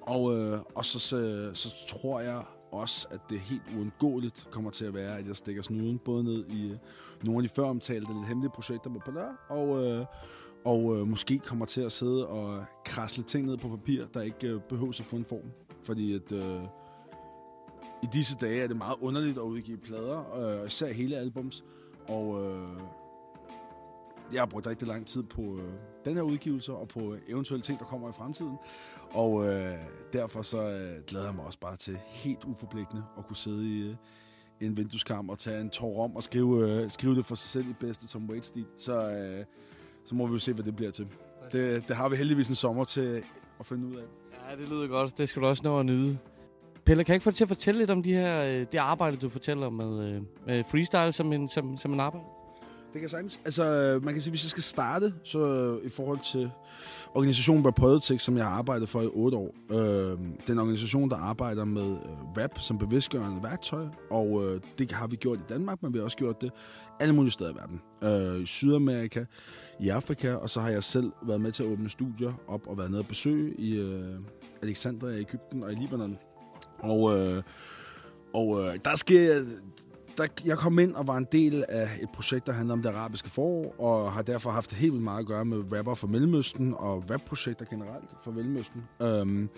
[0.01, 4.85] Og, øh, og så, så, så tror jeg også, at det helt uundgåeligt kommer til
[4.85, 6.77] at være, at jeg stikker snuden både ned i øh,
[7.23, 10.05] nogle af de før omtalte lidt hemmelige projekter med Palør, og, øh,
[10.65, 14.47] og øh, måske kommer til at sidde og krasle ting ned på papir, der ikke
[14.47, 15.51] øh, behøver at få en form.
[15.83, 16.61] Fordi at, øh,
[18.03, 21.63] i disse dage er det meget underligt at udgive plader, øh, især hele albums,
[22.07, 22.79] og øh,
[24.33, 25.73] jeg har brugt rigtig lang tid på øh,
[26.05, 28.57] den her udgivelse og på eventuelle ting, der kommer i fremtiden.
[29.13, 29.75] Og øh,
[30.13, 33.89] derfor så øh, glæder jeg mig også bare til helt uforpligtende at kunne sidde i
[33.89, 33.95] øh,
[34.61, 37.69] en vindueskarm og tage en tår om og skrive, øh, skrive det for sig selv
[37.69, 38.65] i bedste Tom Waits-stil.
[38.77, 39.45] Så, øh,
[40.05, 41.07] så må vi jo se, hvad det bliver til.
[41.51, 43.23] Det, det har vi heldigvis en sommer til
[43.59, 44.03] at finde ud af.
[44.49, 45.17] Ja, det lyder godt.
[45.17, 46.17] Det skal du også nå at nyde.
[46.85, 48.77] Pelle, kan jeg ikke få dig til at fortælle lidt om de her, øh, det
[48.77, 52.25] arbejde, du fortæller med, øh, med freestyle som en, som, som en arbejde?
[52.93, 53.39] Det kan sagtens.
[53.45, 53.63] Altså,
[54.03, 56.51] man kan sige, hvis jeg skal starte, så i forhold til
[57.15, 59.55] organisationen Rap som jeg har arbejdet for i otte år.
[59.71, 64.61] Øh, det er en organisation, der arbejder med øh, rap som bevidstgørende værktøj, og øh,
[64.77, 66.51] det har vi gjort i Danmark, men vi har også gjort det
[66.99, 67.81] alle mulige steder i verden.
[68.03, 69.25] Øh, I Sydamerika,
[69.79, 72.77] i Afrika, og så har jeg selv været med til at åbne studier op og
[72.77, 74.15] været nede og besøge i øh,
[74.63, 76.17] Alexandria i Ægypten og i Libanon.
[76.79, 77.43] Og, øh,
[78.33, 79.43] og øh, der sker
[80.17, 82.89] der, jeg kom ind og var en del af et projekt, der handler om det
[82.89, 86.73] arabiske forår, og har derfor haft helt vildt meget at gøre med rapper fra Mellemøsten
[86.73, 88.83] og rapprojekter generelt fra Mellemøsten.
[89.01, 89.49] Øhm,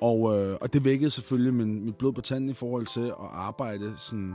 [0.00, 3.28] og, øh, og det vækkede selvfølgelig min, mit blod på tanden i forhold til at
[3.32, 4.34] arbejde sådan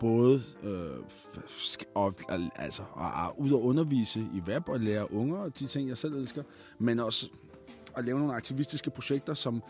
[0.00, 0.90] både øh,
[1.94, 2.14] og,
[2.56, 5.98] altså, og, og, ud og undervise i rap og lære unger og de ting, jeg
[5.98, 6.42] selv elsker,
[6.78, 7.28] men også
[7.96, 9.62] at lave nogle aktivistiske projekter, som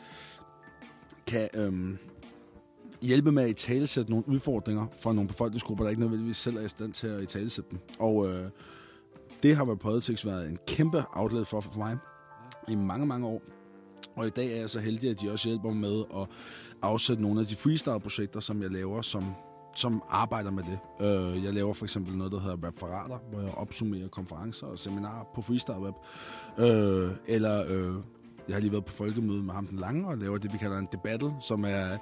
[1.26, 1.98] kan øhm,
[3.02, 6.68] hjælpe med at italesætte nogle udfordringer for nogle befolkningsgrupper, der ikke nødvendigvis selv er i
[6.68, 7.78] stand til at italesætte dem.
[7.98, 8.50] Og øh,
[9.42, 11.96] det har været Politics været en kæmpe outlet for, for mig
[12.68, 13.42] i mange, mange år.
[14.16, 16.28] Og i dag er jeg så heldig, at de også hjælper mig med at
[16.82, 19.24] afsætte nogle af de freestyle-projekter, som jeg laver, som,
[19.76, 20.78] som arbejder med det.
[21.06, 25.24] Øh, jeg laver for eksempel noget, der hedder Rap hvor jeg opsummerer konferencer og seminarer
[25.34, 25.94] på freestyle-rap.
[26.58, 27.94] Øh, eller øh,
[28.48, 30.78] jeg har lige været på folkemøde med ham den lange, og laver det, vi kalder
[30.78, 31.98] en debattle, som er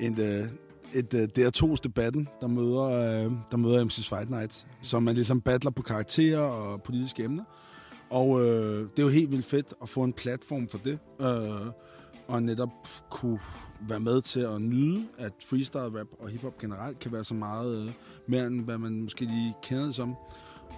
[0.00, 0.46] en, øh,
[0.94, 5.14] et øh, uh, DR2's debatten, der møder, øh, der møder MC's Fight Night, som man
[5.14, 7.44] ligesom battler på karakterer og politiske emner.
[8.10, 11.72] Og øh, det er jo helt vildt fedt at få en platform for det, øh,
[12.28, 12.70] og netop
[13.10, 13.40] kunne
[13.88, 17.82] være med til at nyde, at freestyle rap og hiphop generelt kan være så meget
[17.82, 17.92] øh,
[18.26, 20.14] mere end hvad man måske lige kender det som.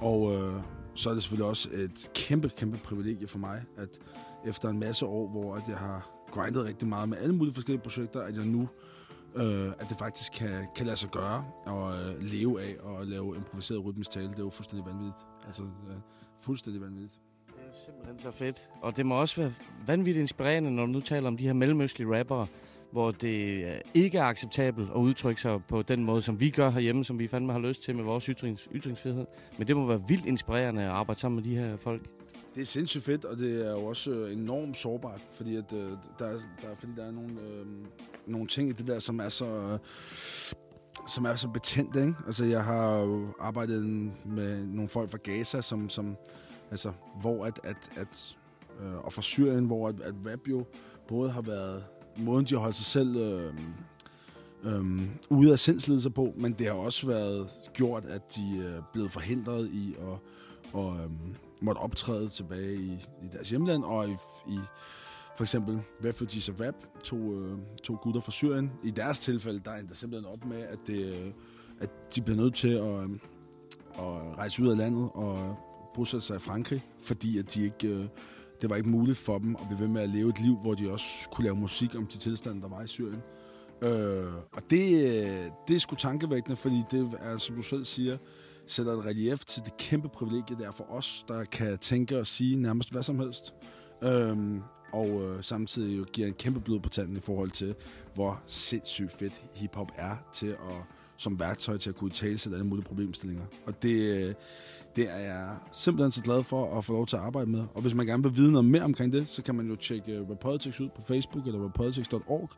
[0.00, 0.54] Og øh,
[0.94, 3.88] så er det selvfølgelig også et kæmpe, kæmpe privilegie for mig, at
[4.46, 7.82] efter en masse år, hvor at jeg har grindet rigtig meget med alle mulige forskellige
[7.82, 8.68] projekter, at jeg nu
[9.34, 13.36] øh, at det faktisk kan, kan lade sig gøre og øh, leve af og lave
[13.36, 14.28] improviseret rytmisk tale.
[14.28, 15.26] Det er jo fuldstændig vanvittigt.
[15.46, 15.96] Altså, øh,
[16.40, 17.20] fuldstændig vanvittigt.
[17.46, 18.68] Det er simpelthen så fedt.
[18.82, 19.52] Og det må også være
[19.86, 22.46] vanvittigt inspirerende, når du nu taler om de her mellemøstlige rappere,
[22.92, 26.70] hvor det øh, ikke er acceptabelt at udtrykke sig på den måde, som vi gør
[26.70, 29.26] herhjemme, som vi fandme har lyst til med vores ytrings, ytringsfrihed.
[29.58, 32.19] Men det må være vildt inspirerende at arbejde sammen med de her folk.
[32.54, 35.78] Det er sindssygt fedt, og det er jo også øh, enormt sårbart, fordi, at, øh,
[36.18, 37.66] der, er, der, er- fordi der er nogle, øh,
[38.26, 39.46] nogle ting i det der, som er så...
[39.46, 39.78] Øh,
[41.08, 42.14] som er så betændt, ikke?
[42.26, 43.08] Altså, jeg har
[43.40, 43.84] arbejdet
[44.26, 46.16] med nogle folk fra Gaza, som, som
[46.70, 48.36] altså, hvor at, at, at
[48.82, 50.64] øh, og fra Syrien, hvor at, at rap jo
[51.08, 51.84] både har været
[52.18, 53.54] måden, de har holdt sig selv øh,
[54.64, 59.12] øh, ude af sindslidelser på, men det har også været gjort, at de er blevet
[59.12, 60.18] forhindret i at
[60.72, 61.10] og, øh,
[61.60, 62.92] måtte optræde tilbage i,
[63.22, 64.16] i deres hjemland, og i,
[64.48, 64.58] i
[65.36, 68.72] for eksempel Refugees of Rap, to, øh, to gutter fra Syrien.
[68.84, 71.32] I deres tilfælde, der endte simpelthen op med, at, det, øh,
[71.80, 73.10] at de blev nødt til at, øh,
[73.98, 75.58] at rejse ud af landet og
[75.94, 78.04] bosætte sig i Frankrig, fordi at de ikke, øh,
[78.60, 80.74] det var ikke muligt for dem at blive ved med at leve et liv, hvor
[80.74, 83.22] de også kunne lave musik om de tilstande, der var i Syrien.
[83.82, 88.18] Øh, og det, øh, det er sgu tankevækkende, fordi det er, som du selv siger,
[88.70, 92.26] sætter et relief til det kæmpe privilegie, det er for os, der kan tænke og
[92.26, 93.54] sige nærmest hvad som helst.
[94.02, 94.62] Øhm,
[94.92, 97.74] og øh, samtidig jo giver en kæmpe blod på tanden i forhold til,
[98.14, 100.84] hvor sindssygt fedt hiphop er til at
[101.20, 103.44] som værktøj til at kunne tale sig alle mulige problemstillinger.
[103.66, 104.34] Og det, øh,
[104.96, 107.64] det er jeg simpelthen så glad for at få lov til at arbejde med.
[107.74, 110.12] Og hvis man gerne vil vide noget mere omkring det, så kan man jo tjekke
[110.12, 112.50] øh, Repolitics Politics ud på Facebook eller repolitics.org.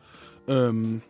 [0.50, 1.00] Øhm,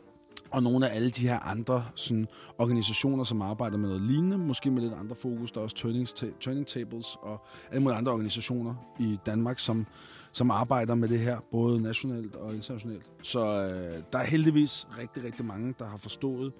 [0.52, 2.26] og nogle af alle de her andre sådan,
[2.58, 5.52] organisationer, som arbejder med noget lignende, måske med lidt andre fokus.
[5.52, 9.86] Der er også turning, ta- turning tables og alle mulige andre organisationer i Danmark, som,
[10.32, 13.10] som arbejder med det her, både nationalt og internationalt.
[13.22, 16.52] Så øh, der er heldigvis rigtig, rigtig mange, der har forstået,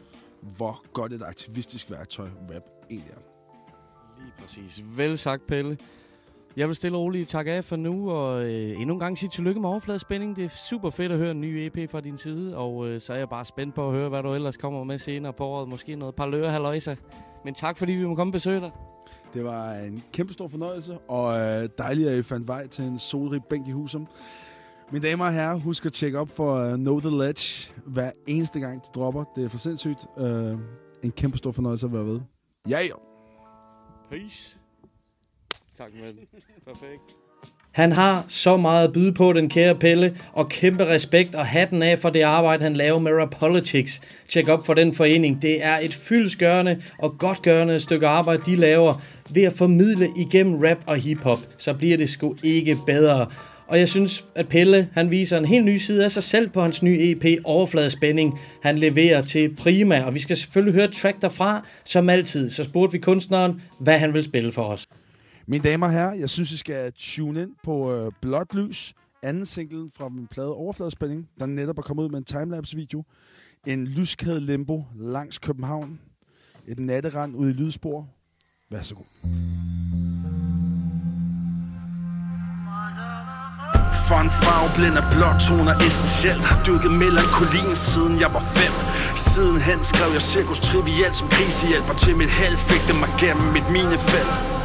[0.56, 3.20] hvor godt et aktivistisk værktøj rap egentlig er.
[4.22, 4.84] Lige præcis.
[4.96, 5.78] Vel sagt, Pelle.
[6.56, 9.30] Jeg vil stille og roligt takke af for nu, og øh, endnu en gang sige
[9.30, 10.36] tillykke med overfladespænding.
[10.36, 13.12] Det er super fedt at høre en ny EP fra din side, og øh, så
[13.12, 15.68] er jeg bare spændt på at høre, hvad du ellers kommer med senere på året.
[15.68, 16.94] Måske noget par lører, halløjsa.
[17.44, 18.70] Men tak, fordi vi må komme og besøge dig.
[19.34, 22.98] Det var en kæmpe stor fornøjelse, og øh, dejligt, at I fandt vej til en
[22.98, 24.06] solrig bænk i Husum.
[24.92, 28.60] Mine damer og herrer, husk at tjekke op for uh, Know The Ledge hver eneste
[28.60, 29.24] gang, de dropper.
[29.36, 30.06] Det er for sindssygt.
[30.16, 30.58] Uh,
[31.02, 32.20] en kæmpe stor fornøjelse at være ved.
[32.68, 32.94] Ja, ja.
[34.10, 34.61] Peace.
[35.82, 36.12] Tak, med
[36.66, 37.02] Perfekt.
[37.72, 41.82] Han har så meget at byde på, den kære Pelle, og kæmpe respekt og hatten
[41.82, 44.00] af for det arbejde, han laver med Rapolitics.
[44.28, 45.42] Tjek op for den forening.
[45.42, 49.02] Det er et fyldsgørende og godtgørende stykke arbejde, de laver
[49.34, 51.38] ved at formidle igennem rap og hiphop.
[51.58, 53.26] Så bliver det sgu ikke bedre.
[53.66, 56.62] Og jeg synes, at Pelle han viser en helt ny side af sig selv på
[56.62, 58.40] hans nye EP Overfladespænding.
[58.62, 62.50] Han leverer til Prima, og vi skal selvfølgelig høre et track derfra, som altid.
[62.50, 64.86] Så spurgte vi kunstneren, hvad han vil spille for os.
[65.46, 69.46] Mine damer og herrer, jeg synes, I skal tune ind på øh, Blåt Lys, anden
[69.46, 73.04] single fra min plade Overfladespænding, der netop er kommet ud med en timelapse-video.
[73.66, 76.00] En lyskæde limbo langs København.
[76.66, 78.08] Et natterand ude i lydspor.
[78.70, 79.04] Vær så god.
[84.08, 88.74] For en farveblind af blåtoner essentielt Har dykket melankolien siden jeg var fem
[89.16, 93.68] Sidenhen skrev jeg cirkus trivielt som krisehjælper Til mit held fik det mig gennem mit
[93.76, 94.61] minefelt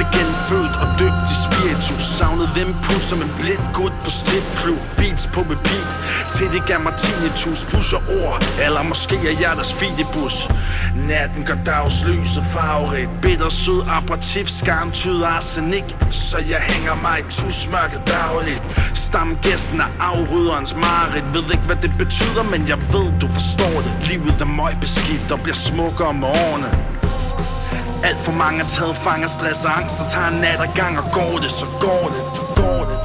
[0.00, 2.02] blev genfødt og døbt i spiritus.
[2.02, 4.80] Savnede dem som en blind gut på stripklub?
[4.96, 5.88] Beats på repeat
[6.32, 7.64] Til det gav mig tinnitus.
[7.70, 10.48] Pusher ord Eller måske er jeg deres fidibus.
[11.08, 17.22] Natten gør dagslyset farverigt Bitter sød aperitif skarm tyder arsenik Så jeg hænger mig i
[17.30, 18.62] tusmørket dagligt.
[18.94, 21.34] Stamgæsten er afrydderens mareridt.
[21.34, 23.92] Ved ikke hvad det betyder Men jeg ved du forstår det.
[24.10, 26.99] Livet er møgbeskidt og bliver smukkere med årene
[28.04, 30.74] alt for mange er taget fang af stress og angst Så tager en nat ad
[30.74, 32.98] gang og går det, så går det, så går det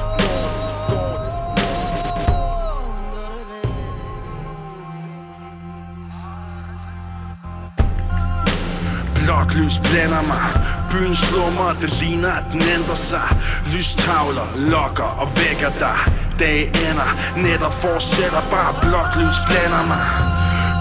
[9.26, 10.46] Blåt lys blænder mig.
[10.92, 13.28] Byen slummer, det ligner at den ændrer sig.
[13.74, 16.00] Lystavler lokker og vækker dig.
[16.40, 17.10] Dage ender,
[17.44, 20.06] nætter fortsætter Bare blåt lys blænder mig.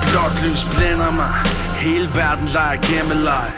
[0.07, 1.35] Blåt lys blænder mig.
[1.77, 3.51] Hele verden leger gemmeleg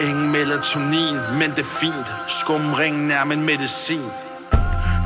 [0.00, 2.12] Ingen melatonin, men det er fint.
[2.28, 4.31] Skumringen er min medicin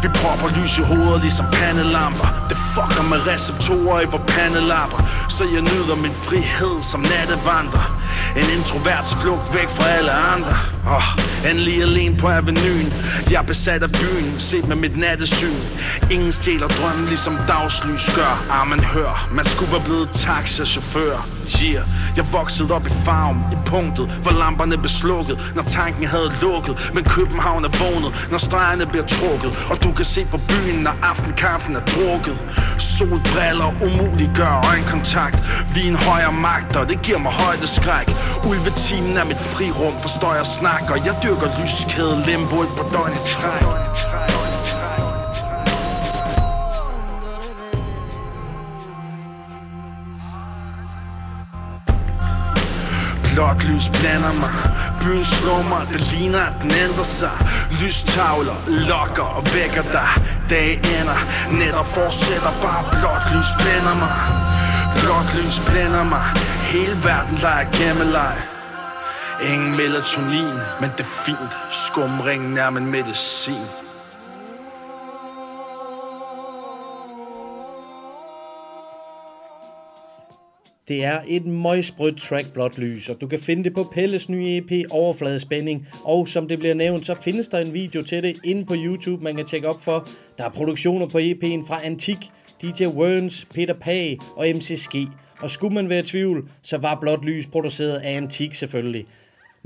[0.06, 2.28] vi propper lys i hovedet ligesom pandelamper.
[2.48, 5.00] Det fucker med receptorer i vor pandelapper.
[5.28, 7.86] Så jeg nyder min frihed som nattevandrer.
[8.40, 10.56] En introverts flugt væk fra alle andre.
[10.96, 11.08] Oh,
[11.50, 12.92] Endelig alene på avenyen
[13.30, 15.60] Jeg er besat af byen, set med mit nattesyn.
[16.10, 18.46] Ingen stjæler drømmen ligesom dagslys gør.
[18.50, 21.36] Ah, man hør, man skulle være blevet taxachauffør.
[21.62, 26.32] Yeah, jeg voksede op i farven, i punktet Hvor lamperne blev slukket, når tanken havde
[26.42, 26.90] lukket.
[26.94, 29.66] Men København er vågnet, når stregerne bliver trukket.
[29.70, 32.38] Og du kan se på byen, når aftenkaffen er drukket.
[32.78, 35.38] Solbriller umuliggør øjenkontakt.
[35.74, 38.08] Vi er en højere magt, og det giver mig højdeskræk.
[38.48, 40.46] Ulvetimen er mit frirum, forstår jeg
[40.90, 43.62] Og Jeg dyrker lyskæde, limbo et par døgn i træk.
[53.34, 54.75] Blåt lys blander mig.
[55.06, 57.30] Byen slummer, det ligner at den ændrer sig.
[57.82, 60.10] Lystavler lokker og vækker dig.
[60.50, 61.20] Dag ender,
[61.58, 62.82] nætter fortsætter Bare.
[62.90, 64.16] Blåt lys blænder mig.
[65.00, 66.26] Blåt lys blænder mig.
[66.72, 68.36] Hele verden leger gemmeleg.
[69.42, 71.52] Ingen melatonin, men det er fint.
[71.70, 73.85] Skumringen er min medicin.
[80.88, 84.56] Det er et møgsprødt track blåt lys, og du kan finde det på Pelles nye
[84.56, 85.88] EP Overfladespænding.
[86.04, 89.24] Og som det bliver nævnt, så findes der en video til det inde på YouTube,
[89.24, 90.08] man kan tjekke op for.
[90.38, 92.18] Der er produktioner på EP'en fra Antik,
[92.62, 94.94] DJ Werns, Peter Pag og MCSG.
[95.40, 99.06] Og skulle man være i tvivl, så var blåt lys produceret af Antik selvfølgelig.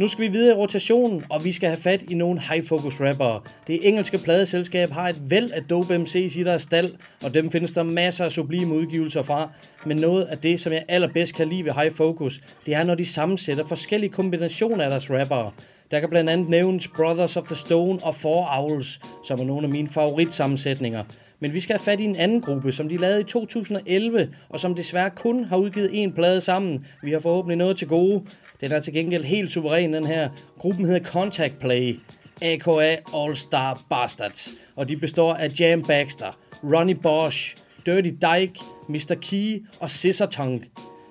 [0.01, 3.01] Nu skal vi videre i rotationen, og vi skal have fat i nogle high focus
[3.01, 3.41] rappere.
[3.67, 6.89] Det engelske pladeselskab har et væld af dope MC's i deres stald,
[7.25, 9.51] og dem findes der masser af sublime udgivelser fra.
[9.87, 12.95] Men noget af det, som jeg allerbedst kan lide ved high focus, det er, når
[12.95, 15.51] de sammensætter forskellige kombinationer af deres rappere.
[15.91, 19.67] Der kan blandt andet nævnes Brothers of the Stone og Four Owls, som er nogle
[19.67, 21.05] af mine favoritsammensætninger.
[21.41, 24.61] Men vi skal have fat i en anden gruppe, som de lavede i 2011, og
[24.61, 26.87] som desværre kun har udgivet en plade sammen.
[27.03, 28.23] Vi har forhåbentlig noget til gode.
[28.61, 30.29] Den er til gengæld helt suveræn, den her.
[30.59, 32.01] Gruppen hedder Contact Play,
[32.43, 34.51] AKA All Star Bastards.
[34.77, 37.57] Og de består af Jam Baxter, Ronnie Bosch,
[37.87, 39.15] Dirty Dyke, Mr.
[39.23, 40.61] Key og Scissor Tongue.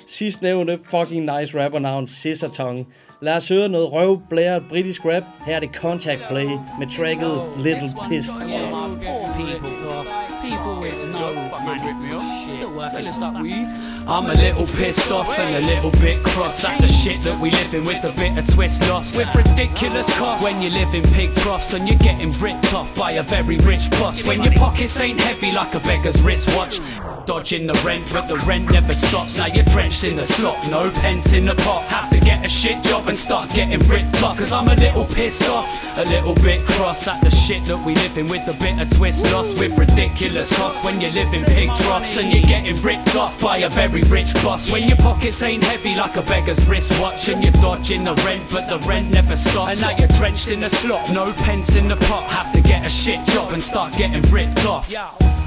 [0.08, 2.86] Sidst nævnte fucking nice rapper navn Scissor Tongue.
[3.22, 5.24] Lad os høre noget røv, blære, britisk rap.
[5.46, 6.48] Her er det Contact Play
[6.80, 8.34] med tracket Little Pissed.
[10.42, 11.34] People with no
[11.66, 12.39] money.
[12.80, 13.66] Like weed.
[14.08, 17.52] I'm a little pissed off and a little bit cross at the shit that we
[17.52, 19.16] live in with a bit of twist lost.
[19.16, 23.12] With ridiculous costs when you live in pig troughs and you're getting ripped off by
[23.12, 24.24] a very rich boss.
[24.26, 26.80] When your pockets ain't heavy like a beggar's wristwatch.
[27.30, 29.38] Dodging the rent, but the rent never stops.
[29.38, 31.84] Now you're drenched in the slop, no pence in the pot.
[31.84, 34.40] Have to get a shit job and start getting ripped off.
[34.40, 35.70] Cause I'm a little pissed off,
[36.00, 38.90] a little bit cross at the shit that we live in with a bit of
[38.98, 39.60] twist lost.
[39.60, 43.58] With ridiculous costs when you live in pig troughs and you're getting ripped off by
[43.58, 44.72] a very rich boss.
[44.72, 48.68] When your pockets ain't heavy like a beggar's wristwatch and you're dodging the rent, but
[48.72, 49.74] the rent never stops.
[49.74, 52.24] And now you're drenched in the slop, no pence in the pot.
[52.24, 54.90] Have to get a shit job and start getting ripped off.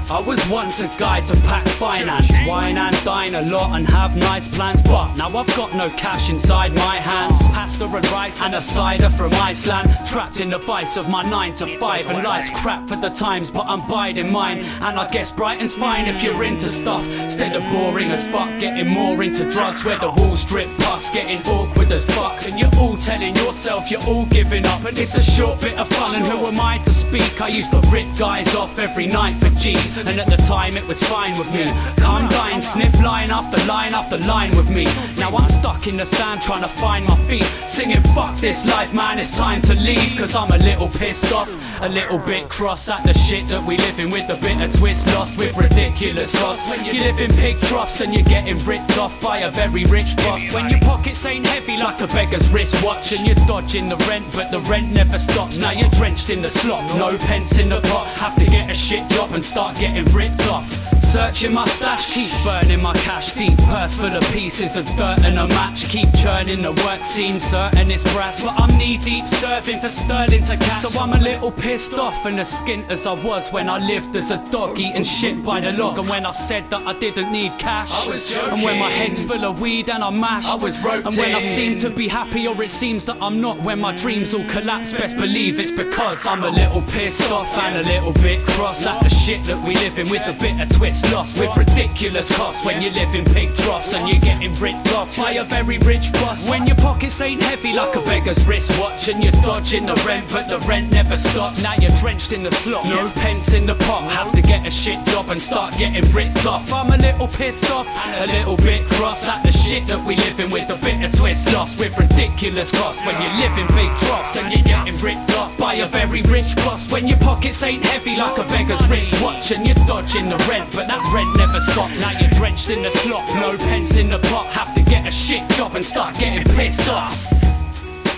[0.09, 4.15] I was once a guy to pack finance, wine and dine a lot and have
[4.15, 7.41] nice plans, but now I've got no cash inside my hands.
[7.47, 11.53] Pasta and rice and a cider from Iceland, trapped in the vice of my nine
[11.55, 14.59] to five, and life's crap for the times, but I'm biding mine.
[14.81, 18.87] And I guess Brighton's fine if you're into stuff, instead of boring as fuck, getting
[18.87, 22.97] more into drugs where the walls strip past, getting awkward as fuck, and you're all
[22.97, 26.15] telling yourself you're all giving up, and it's a short bit of fun.
[26.15, 27.41] And who am I to speak?
[27.41, 29.92] I used to rip guys off every night for G's.
[29.95, 31.65] And at the time it was fine with me.
[32.01, 34.85] Calm dying, sniff line after line after line with me.
[35.19, 37.43] Now I'm stuck in the sand trying to find my feet.
[37.43, 40.17] Singing, fuck this life, man, it's time to leave.
[40.17, 43.77] Cause I'm a little pissed off, a little bit cross at the shit that we
[43.77, 46.67] live in with a bit of twist lost with ridiculous costs.
[46.67, 50.15] When you live in pig troughs and you're getting ripped off by a very rich
[50.17, 50.51] boss.
[50.53, 54.49] When your pockets ain't heavy like a beggar's wristwatch and you're dodging the rent, but
[54.49, 55.59] the rent never stops.
[55.59, 58.07] Now you're drenched in the slop, no pence in the pot.
[58.17, 60.69] Have to get a shit job and start getting ripped off.
[60.97, 63.57] Searching my stash, keep burning my cash deep.
[63.57, 65.89] Purse full of pieces of dirt and a match.
[65.89, 68.43] Keep churning the work scene, certain it's brass.
[68.43, 70.81] But I'm knee deep surfing for sterling to cash.
[70.81, 74.15] So I'm a little pissed off and as skint as I was when I lived
[74.15, 75.99] as a dog eating shit by the log.
[75.99, 77.91] And when I said that I didn't need cash.
[77.91, 80.49] I was And when my head's full of weed and I'm mashed.
[80.49, 83.61] I was And when I seem to be happy or it seems that I'm not.
[83.61, 87.85] When my dreams all collapse, best believe it's because I'm a little pissed off and
[87.85, 90.69] a little bit cross at the shit that we live in with a bit of
[90.75, 92.65] twist lost with ridiculous costs.
[92.65, 96.11] When you live in pig troughs and you're getting ripped off by a very rich
[96.13, 96.49] boss.
[96.49, 100.47] When your pockets ain't heavy like a beggar's wristwatch and you're dodging the rent, but
[100.47, 101.63] the rent never stops.
[101.63, 104.03] Now you're drenched in the slop, no pence in the pot.
[104.11, 106.71] Have to get a shit job and start getting ripped off.
[106.71, 107.87] I'm a little pissed off,
[108.19, 111.53] a little bit cross at the shit that we living with a bit of twist
[111.53, 113.05] lost with ridiculous costs.
[113.05, 116.91] When you're living big troughs and you're getting ripped off by a very rich boss.
[116.91, 120.87] When your pockets ain't heavy like a beggar's wristwatch and you're dodging the rent, but
[120.87, 121.99] that rent never stops.
[122.01, 124.47] Now you're drenched in the slop, no pence in the pot.
[124.47, 127.15] Have to get a shit job and start getting pissed off.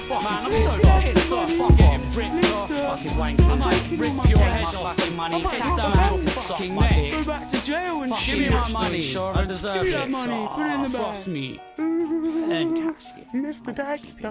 [0.07, 0.71] Fuck man, I'm so
[1.01, 1.49] pissed off.
[1.49, 2.69] I'm getting ripped off.
[2.69, 3.49] Fucking wankers.
[3.49, 5.43] I might rip your head off fucking money.
[5.43, 7.11] Piss down your fucking neck.
[7.11, 8.39] Go back to jail and shit.
[8.39, 9.01] Give me my money.
[9.01, 10.11] Sure, I deserve Give me it.
[10.11, 10.47] that money.
[10.53, 11.15] Put it in the ah, bag.
[11.15, 11.61] Frost me.
[11.77, 13.05] And cash.
[13.33, 13.75] Mr.
[13.75, 14.29] Dexter.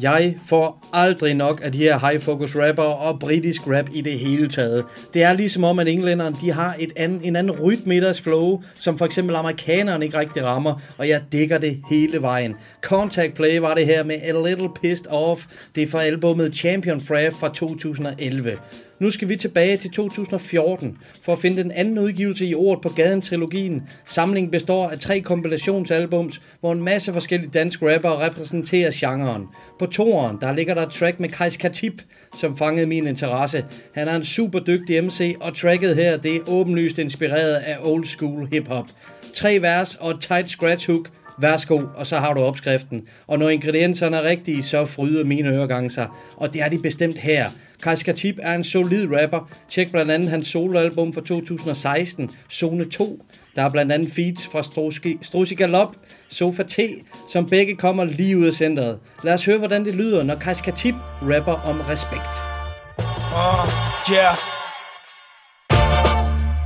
[0.00, 4.18] Jeg får aldrig nok af de her high focus rapper og britisk rap i det
[4.18, 4.84] hele taget.
[5.14, 8.20] Det er ligesom om, at englænderne de har et anden, en anden rytme i deres
[8.20, 12.54] flow, som for eksempel amerikanerne ikke rigtig rammer, og jeg dækker det hele vejen.
[12.82, 15.46] Contact Play var det her med A Little Pissed Off.
[15.74, 18.58] Det er fra albumet Champion Fraff fra 2011.
[19.00, 22.88] Nu skal vi tilbage til 2014 for at finde den anden udgivelse i Ordet på
[22.88, 23.82] Gaden-trilogien.
[24.06, 29.46] Samlingen består af tre kompilationsalbums, hvor en masse forskellige danske rappere repræsenterer genren.
[29.78, 32.02] På toeren, der ligger der et track med Kajs Katip,
[32.40, 33.64] som fangede min interesse.
[33.94, 38.04] Han er en super dygtig MC, og tracket her, det er åbenlyst inspireret af old
[38.04, 38.86] school hip-hop.
[39.34, 43.06] Tre vers og et tight scratch hook, Værsgo, og så har du opskriften.
[43.26, 46.08] Og når ingredienserne er rigtige, så fryder mine øregange sig.
[46.36, 47.50] Og det er de bestemt her.
[47.82, 49.50] Kajs Katip er en solid rapper.
[49.70, 53.24] Tjek blandt andet hans soloalbum fra 2016, Zone 2.
[53.56, 55.96] Der er blandt andet feats fra Struski, Strusi Galop,
[56.28, 56.78] Sofa T,
[57.28, 58.98] som begge kommer lige ud af centret.
[59.24, 62.34] Lad os høre, hvordan det lyder, når Kajs Katip rapper om respekt.
[62.98, 64.57] Uh, yeah.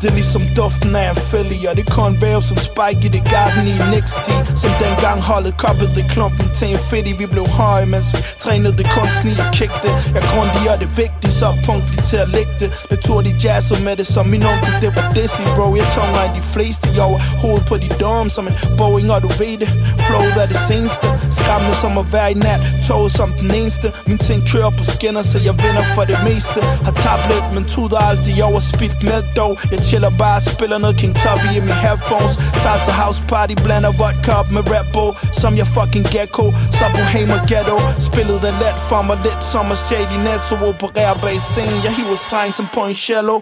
[0.03, 3.25] Det er ligesom duften af en fælde Og det kun væv som Spike i det
[3.35, 4.27] garden i NXT
[4.61, 8.87] Som dengang holdet koppede klumpen til en fedt Vi blev høje, mens vi trænede det
[9.25, 12.71] i og kigte Jeg grundig og det er vigtigt, så punktligt til at lægge det.
[12.91, 15.67] Naturligt jazzer med det som min onkel Det var Dizzy, bro.
[15.81, 19.23] Jeg tunger end de fleste Jeg over hovedet på de dome som en Boeing Og
[19.23, 19.69] du ved det,
[20.07, 21.07] flowet er det seneste.
[21.39, 22.61] Skræmmende som at være i nat.
[22.89, 23.93] Toget som den eneste.
[24.07, 26.61] Min ting kører på skinner, så jeg vinder for det meste.
[26.87, 29.53] Har tabt lidt, men tuder aldrig over spildt mælk dog.
[29.73, 32.35] Jeg chiller bare spiller noget King Tubby i mine headphones.
[32.63, 35.13] Tager til house party, blander vodka op med Red Bull.
[35.41, 36.45] Som jeg fucking gecko,
[36.77, 37.77] så Bohemian Ghetto.
[38.09, 40.55] Spillet er let for mig, lidt som at shady netto.
[40.69, 43.37] Opererer bag scenen, jeg hiver streng som på en cello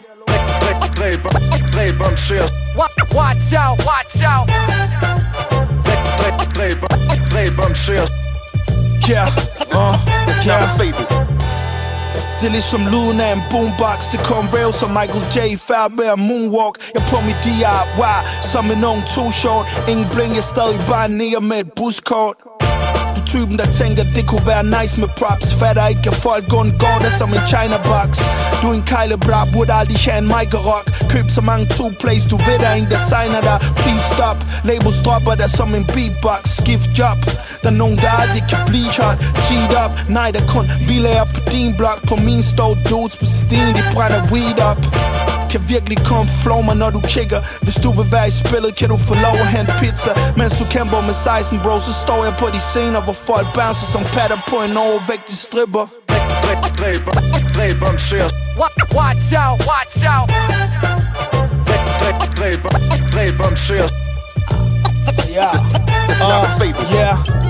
[0.98, 1.30] Dræber,
[1.74, 2.46] dræber ser
[3.18, 4.46] Watch out, watch out.
[6.56, 6.88] Dræber,
[7.32, 8.04] dræber ser
[9.10, 9.26] Yeah,
[9.80, 9.96] uh,
[10.28, 11.39] It's not a fable
[12.40, 13.98] det er ligesom lyden af en boombox.
[14.12, 15.38] Det kom rev som Michael J.
[15.68, 16.74] Færd med at moonwalk.
[16.94, 18.12] Jeg på mit DIY
[18.52, 22.36] Som en ung too short Ingen bling, jeg stadig bare nede med et buskort
[23.32, 25.54] typen der tænker det kunne være nice med props.
[25.60, 28.10] Fatter ikke at folk undgår det som en China box.
[28.62, 30.86] Du er en Kyle Bra, burde aldrig have en mic og rock.
[31.12, 35.00] Køb så mange two plays, du ved der er ingen designer der Please stop, labels
[35.06, 36.40] dropper dig som en beatbox.
[36.60, 37.18] Skift job,
[37.62, 39.18] der er nogen der aldrig kan blive hot.
[39.46, 41.98] Cheat up, nej der kun vi villager på din blok.
[42.10, 44.80] På min store dudes på stien, de brænder weed up
[45.52, 48.88] kan virkelig komme flow mig, når du kigger Hvis du vil være i spillet, kan
[48.88, 52.34] du få lov at hente pizza Mens du kæmper med 16, bro, så står jeg
[52.42, 55.84] på de scener Hvor folk bouncer som patter på en overvægtig stripper
[56.44, 57.12] Dræber, dræber
[58.98, 60.30] Watch out, watch out.
[62.00, 62.70] Dræber,
[63.12, 63.50] dræber
[65.30, 65.54] Yeah,
[66.20, 67.49] uh, yeah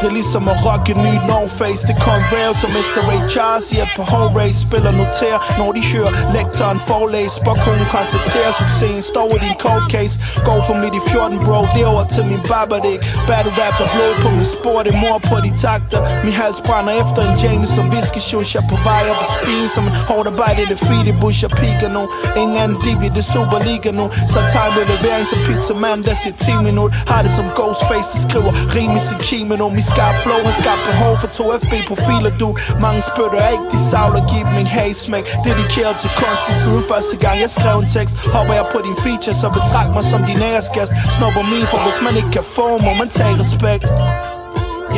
[0.00, 1.82] det er ligesom at rocke en ny no face.
[1.88, 3.00] Det kom rail som Mr.
[3.08, 8.52] Ray Charles I et par home Spiller noter Når de hører lektoren forlæs Spokhunden konstaterer
[8.60, 9.02] Succesen.
[9.12, 10.14] Står i din cold case.
[10.46, 11.60] Går for midt i 14 bro.
[11.74, 12.96] Det over til min barber Det
[13.28, 14.78] battle rap Der blod på min spor.
[14.86, 16.00] Det mor på de takter.
[16.24, 18.50] Min hals brænder efter en James Som whisky shush.
[18.56, 20.60] Jeg på vej op ad stien Som en hårdt arbejde.
[20.70, 22.02] Det er feed bush Jeg piker nu.
[22.40, 24.04] Ingen anden divi Det er Superliga nu.
[24.32, 26.90] Så time med levering Som pizza man Der siger 10 minut.
[27.10, 29.66] Har det som Ghostface Der skriver rim i sin kimono.
[29.82, 32.48] Vi skarp flow har skabt behov for to FB-profiler du.
[32.84, 34.22] Mange spytter ikke De savler.
[34.32, 35.24] Give min hagesmæk.
[35.46, 38.14] Dedikeret til kunsten Siden første gang jeg skrev en tekst.
[38.34, 40.92] Hopper jeg på din feature Så betragt mig som din æresgæst.
[41.16, 43.88] Snupper min for hvis man ikke kan få Må man tage respekt.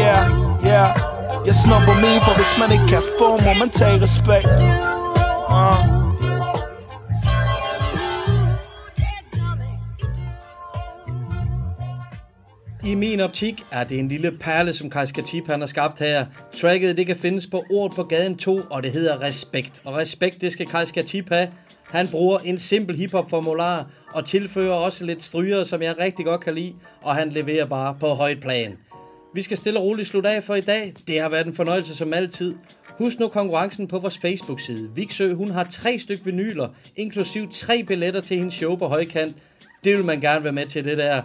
[0.03, 0.23] Yeah,
[0.71, 0.91] yeah.
[1.49, 4.53] Jeg snupper min for hvis man ikke kan få Må man tage respekt.
[5.59, 5.94] Uh.
[12.87, 16.27] I min optik er det en lille perle, som Kajs Katip han har skabt her.
[16.53, 19.83] Tracket det kan findes på Ord på Gaden 2, og det hedder Respekt.
[19.85, 21.49] Og respekt, det skal Kajs Katip have.
[21.85, 26.55] Han bruger en simpel hiphop-formular og tilfører også lidt stryger, som jeg rigtig godt kan
[26.55, 28.77] lide, og han leverer bare på højt plan.
[29.35, 30.95] Vi skal stille og roligt slutte af for i dag.
[31.09, 32.55] Det har været en fornøjelse som altid.
[32.99, 34.91] Husk nu konkurrencen på vores Facebook-side.
[34.95, 39.37] Viksø, hun har tre styk vinyler, inklusiv tre billetter til hendes show på højkant.
[39.85, 41.23] Det vil man gerne være med til, det der.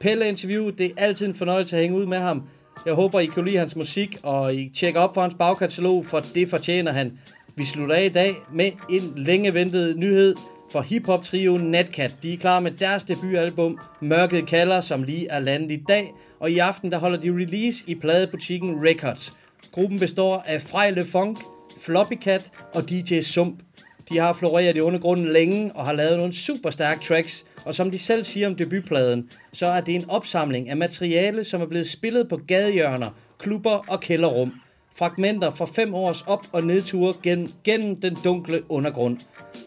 [0.00, 2.42] Pelle interview, det er altid en fornøjelse at hænge ud med ham.
[2.86, 6.20] Jeg håber, I kan lide hans musik, og I tjekker op for hans bagkatalog, for
[6.20, 7.18] det fortjener han.
[7.56, 10.34] Vi slutter af i dag med en længe ventet nyhed
[10.72, 12.16] for hiphop-trio Natcat.
[12.22, 16.14] De er klar med deres debutalbum, Mørket Kalder, som lige er landet i dag.
[16.40, 19.36] Og i aften, der holder de release i pladebutikken Records.
[19.72, 21.38] Gruppen består af Frejle Funk,
[21.80, 23.62] Floppy Cat og DJ Sump.
[24.08, 27.90] De har floreret i undergrunden længe og har lavet nogle super stærke tracks, og som
[27.90, 31.90] de selv siger om debutpladen, så er det en opsamling af materiale, som er blevet
[31.90, 34.52] spillet på gadehjørner, klubber og kælderrum.
[34.98, 39.18] Fragmenter fra fem års op- og nedture gennem, gennem den dunkle undergrund.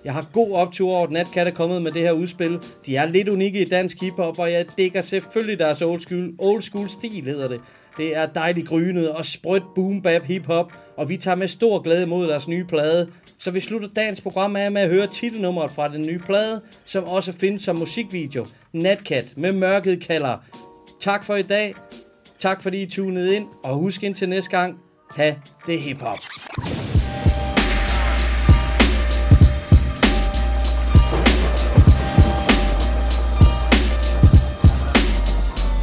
[0.06, 2.60] Jeg har god optur over, at Natcat er kommet med det her udspil.
[2.86, 6.62] De er lidt unikke i dansk hiphop, og jeg dækker selvfølgelig deres old school, old
[6.62, 7.62] school stil, hedder det.
[7.98, 12.08] Det er dejligt grynet og sprødt boom bap hip-hop, og vi tager med stor glæde
[12.08, 13.10] mod deres nye plade.
[13.42, 17.04] Så vi slutter dagens program af med at høre titelnummeret fra den nye plade, som
[17.04, 18.46] også findes som musikvideo.
[18.74, 20.38] Natcat med mørket kalder.
[21.02, 21.76] Tak for i dag.
[22.40, 24.76] Tak fordi I tunede ind, og husk indtil næste gang,
[25.16, 25.34] ha'
[25.68, 26.18] det hiphop.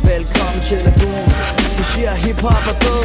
[0.05, 1.29] Velkommen til Lagoon
[1.77, 3.05] De siger hiphop er død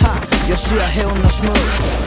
[0.00, 0.14] Ha,
[0.48, 2.03] jeg siger hævn er smød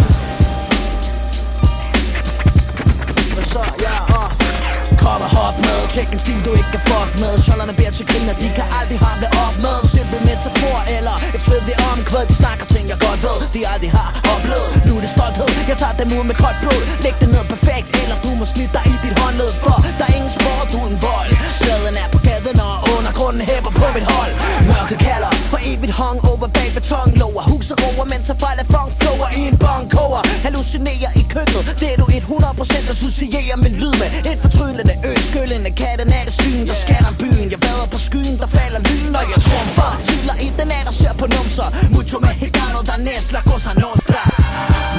[5.95, 7.33] tjek en stil du ikke kan fuck med.
[7.43, 9.77] Sjollerne beder til griner, de kan aldrig hamle op med.
[9.93, 14.09] Simpel metafor eller et svedigt omkvæd De snakker ting jeg godt ved, de aldrig har
[14.33, 14.69] oplevet.
[14.87, 16.81] Nu er det stolthed, jeg tager dem ud med koldt blod.
[17.03, 19.51] Læg det ned perfekt, eller du må snitte dig i dit håndled.
[19.63, 21.29] For der er ingen sport uden vold.
[21.59, 24.33] Sæden er på gaden, og undergrunden hæpper på mit hold.
[24.69, 25.31] Mørke kalder,
[25.69, 30.23] evigt hung over bag betonlover Huset roer, mens jeg fejler funk flower i en bongkoger
[30.45, 34.09] Hallucinerer i køkkenet, det er du 100% associerer min lyd med.
[34.31, 38.49] Et fortryllende øskyllende katten af det syn Der skatter byen, jeg vader på skyen, der
[38.57, 41.67] falder lyn Når jeg trumfer, tyler i den der ser på numser.
[41.95, 44.21] Mucho mexicano, der næsler cosa nostra.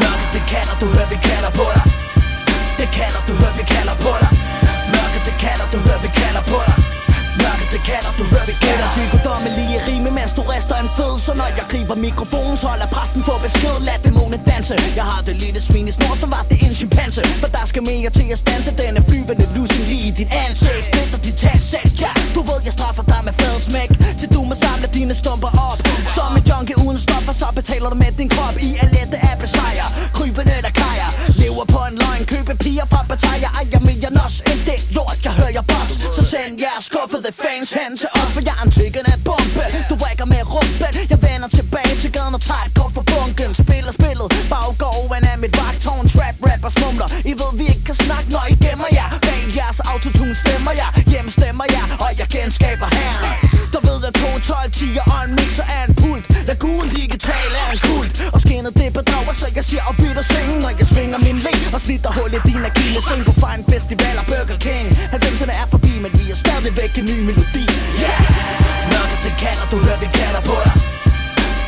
[0.01, 1.85] Mørket det kalder, du hører vi kalder på dig.
[2.81, 4.31] Det kalder, du hører vi kalder på dig.
[4.95, 6.11] Mørket det kalder, du hører vi
[8.69, 12.69] kalder De guddommelige rime, mens du rester en fed Så når jeg griber mikrofonen, så
[12.81, 13.77] lader præsten få besked.
[13.89, 14.75] Lad dæmonen danse.
[14.99, 17.23] Jeg har det lille svin i snor, som var det en chimpanse.
[17.43, 20.85] For der skal mere til at stanse Denne flyvende lussing lige i dit ansigt.
[20.89, 23.91] Splitter dit talsæt, ja Du ved, jeg straffer dig med fadesmæk
[24.21, 25.79] Til du må samle dine stumper op.
[26.17, 29.35] Som en junkie uden stoffer, så betaler du med din krop I at lette af
[29.43, 29.89] besejre.
[30.17, 31.11] Krybende der kajer.
[31.43, 35.33] Lever på en løgn, købe piger fra batailler Ejer mere nos end det lort, jeg
[35.39, 35.78] hører jeg boss
[36.69, 39.65] jeg er skuffet af fans hen til os For jeg er en tiggende bombe.
[39.91, 40.93] Du rækker med rumpen.
[41.13, 43.51] Jeg vender tilbage til gaden og tager et kort på bunken.
[43.63, 48.29] Spiller spillet, baggården er mit vagtårn Trap rapper smumler I ved vi ikke kan snakke,
[48.35, 49.09] når I gemmer jer.
[49.27, 50.91] Bag jeres autotune stemmer jeg.
[51.13, 53.15] Hjem stemmer jeg, og jeg genskaber her
[53.73, 56.27] Der ved jeg 2, 12, 10 og en mixer er en pult.
[56.65, 58.13] Gule digital er en kult.
[58.35, 61.61] Og skinnet det bedrager, så jeg siger op og sing Når jeg svinger min læg
[61.75, 64.48] og snitter hul i din agile Sing på Fine Festival Burger
[66.81, 67.65] væk en ny melodi.
[68.05, 68.23] Yeah!
[68.93, 70.75] Mørket det kalder, du hører vi kalder på dig.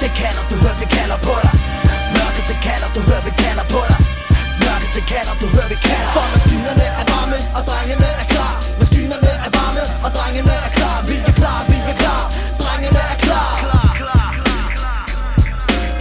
[0.02, 1.52] Det kalder, du hører vi kalder på dig.
[2.16, 3.98] Mørket det kalder, du hører vi kalder på dig.
[4.62, 6.12] Mørket det kalder, du hører vi kalder.
[6.16, 8.54] For maskinerne er varme, og drengene er klar.
[8.80, 10.96] Maskinerne er varme, og drengene er klar.
[11.08, 12.22] Vi er klar, vi er klar,
[12.62, 13.52] drengene er klar.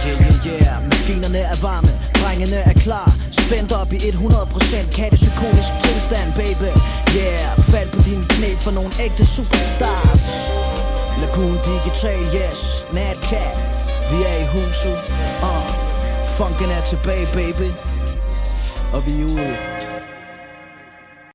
[0.06, 3.08] Yeah, yeah, yeah, maskinerne er varme Drengene er klar.
[3.42, 6.70] Spændt op i 100% Kattepsykonisk tilstand, baby?
[7.16, 7.39] Yeah
[8.60, 10.24] for nogle ægte superstars.
[11.20, 13.56] Lagoon Digital, yes, Natcat.
[14.10, 14.98] Vi er i huset,
[15.42, 15.70] uh,
[16.28, 17.70] funken er tilbage, baby.
[18.92, 19.89] Og vi er ude.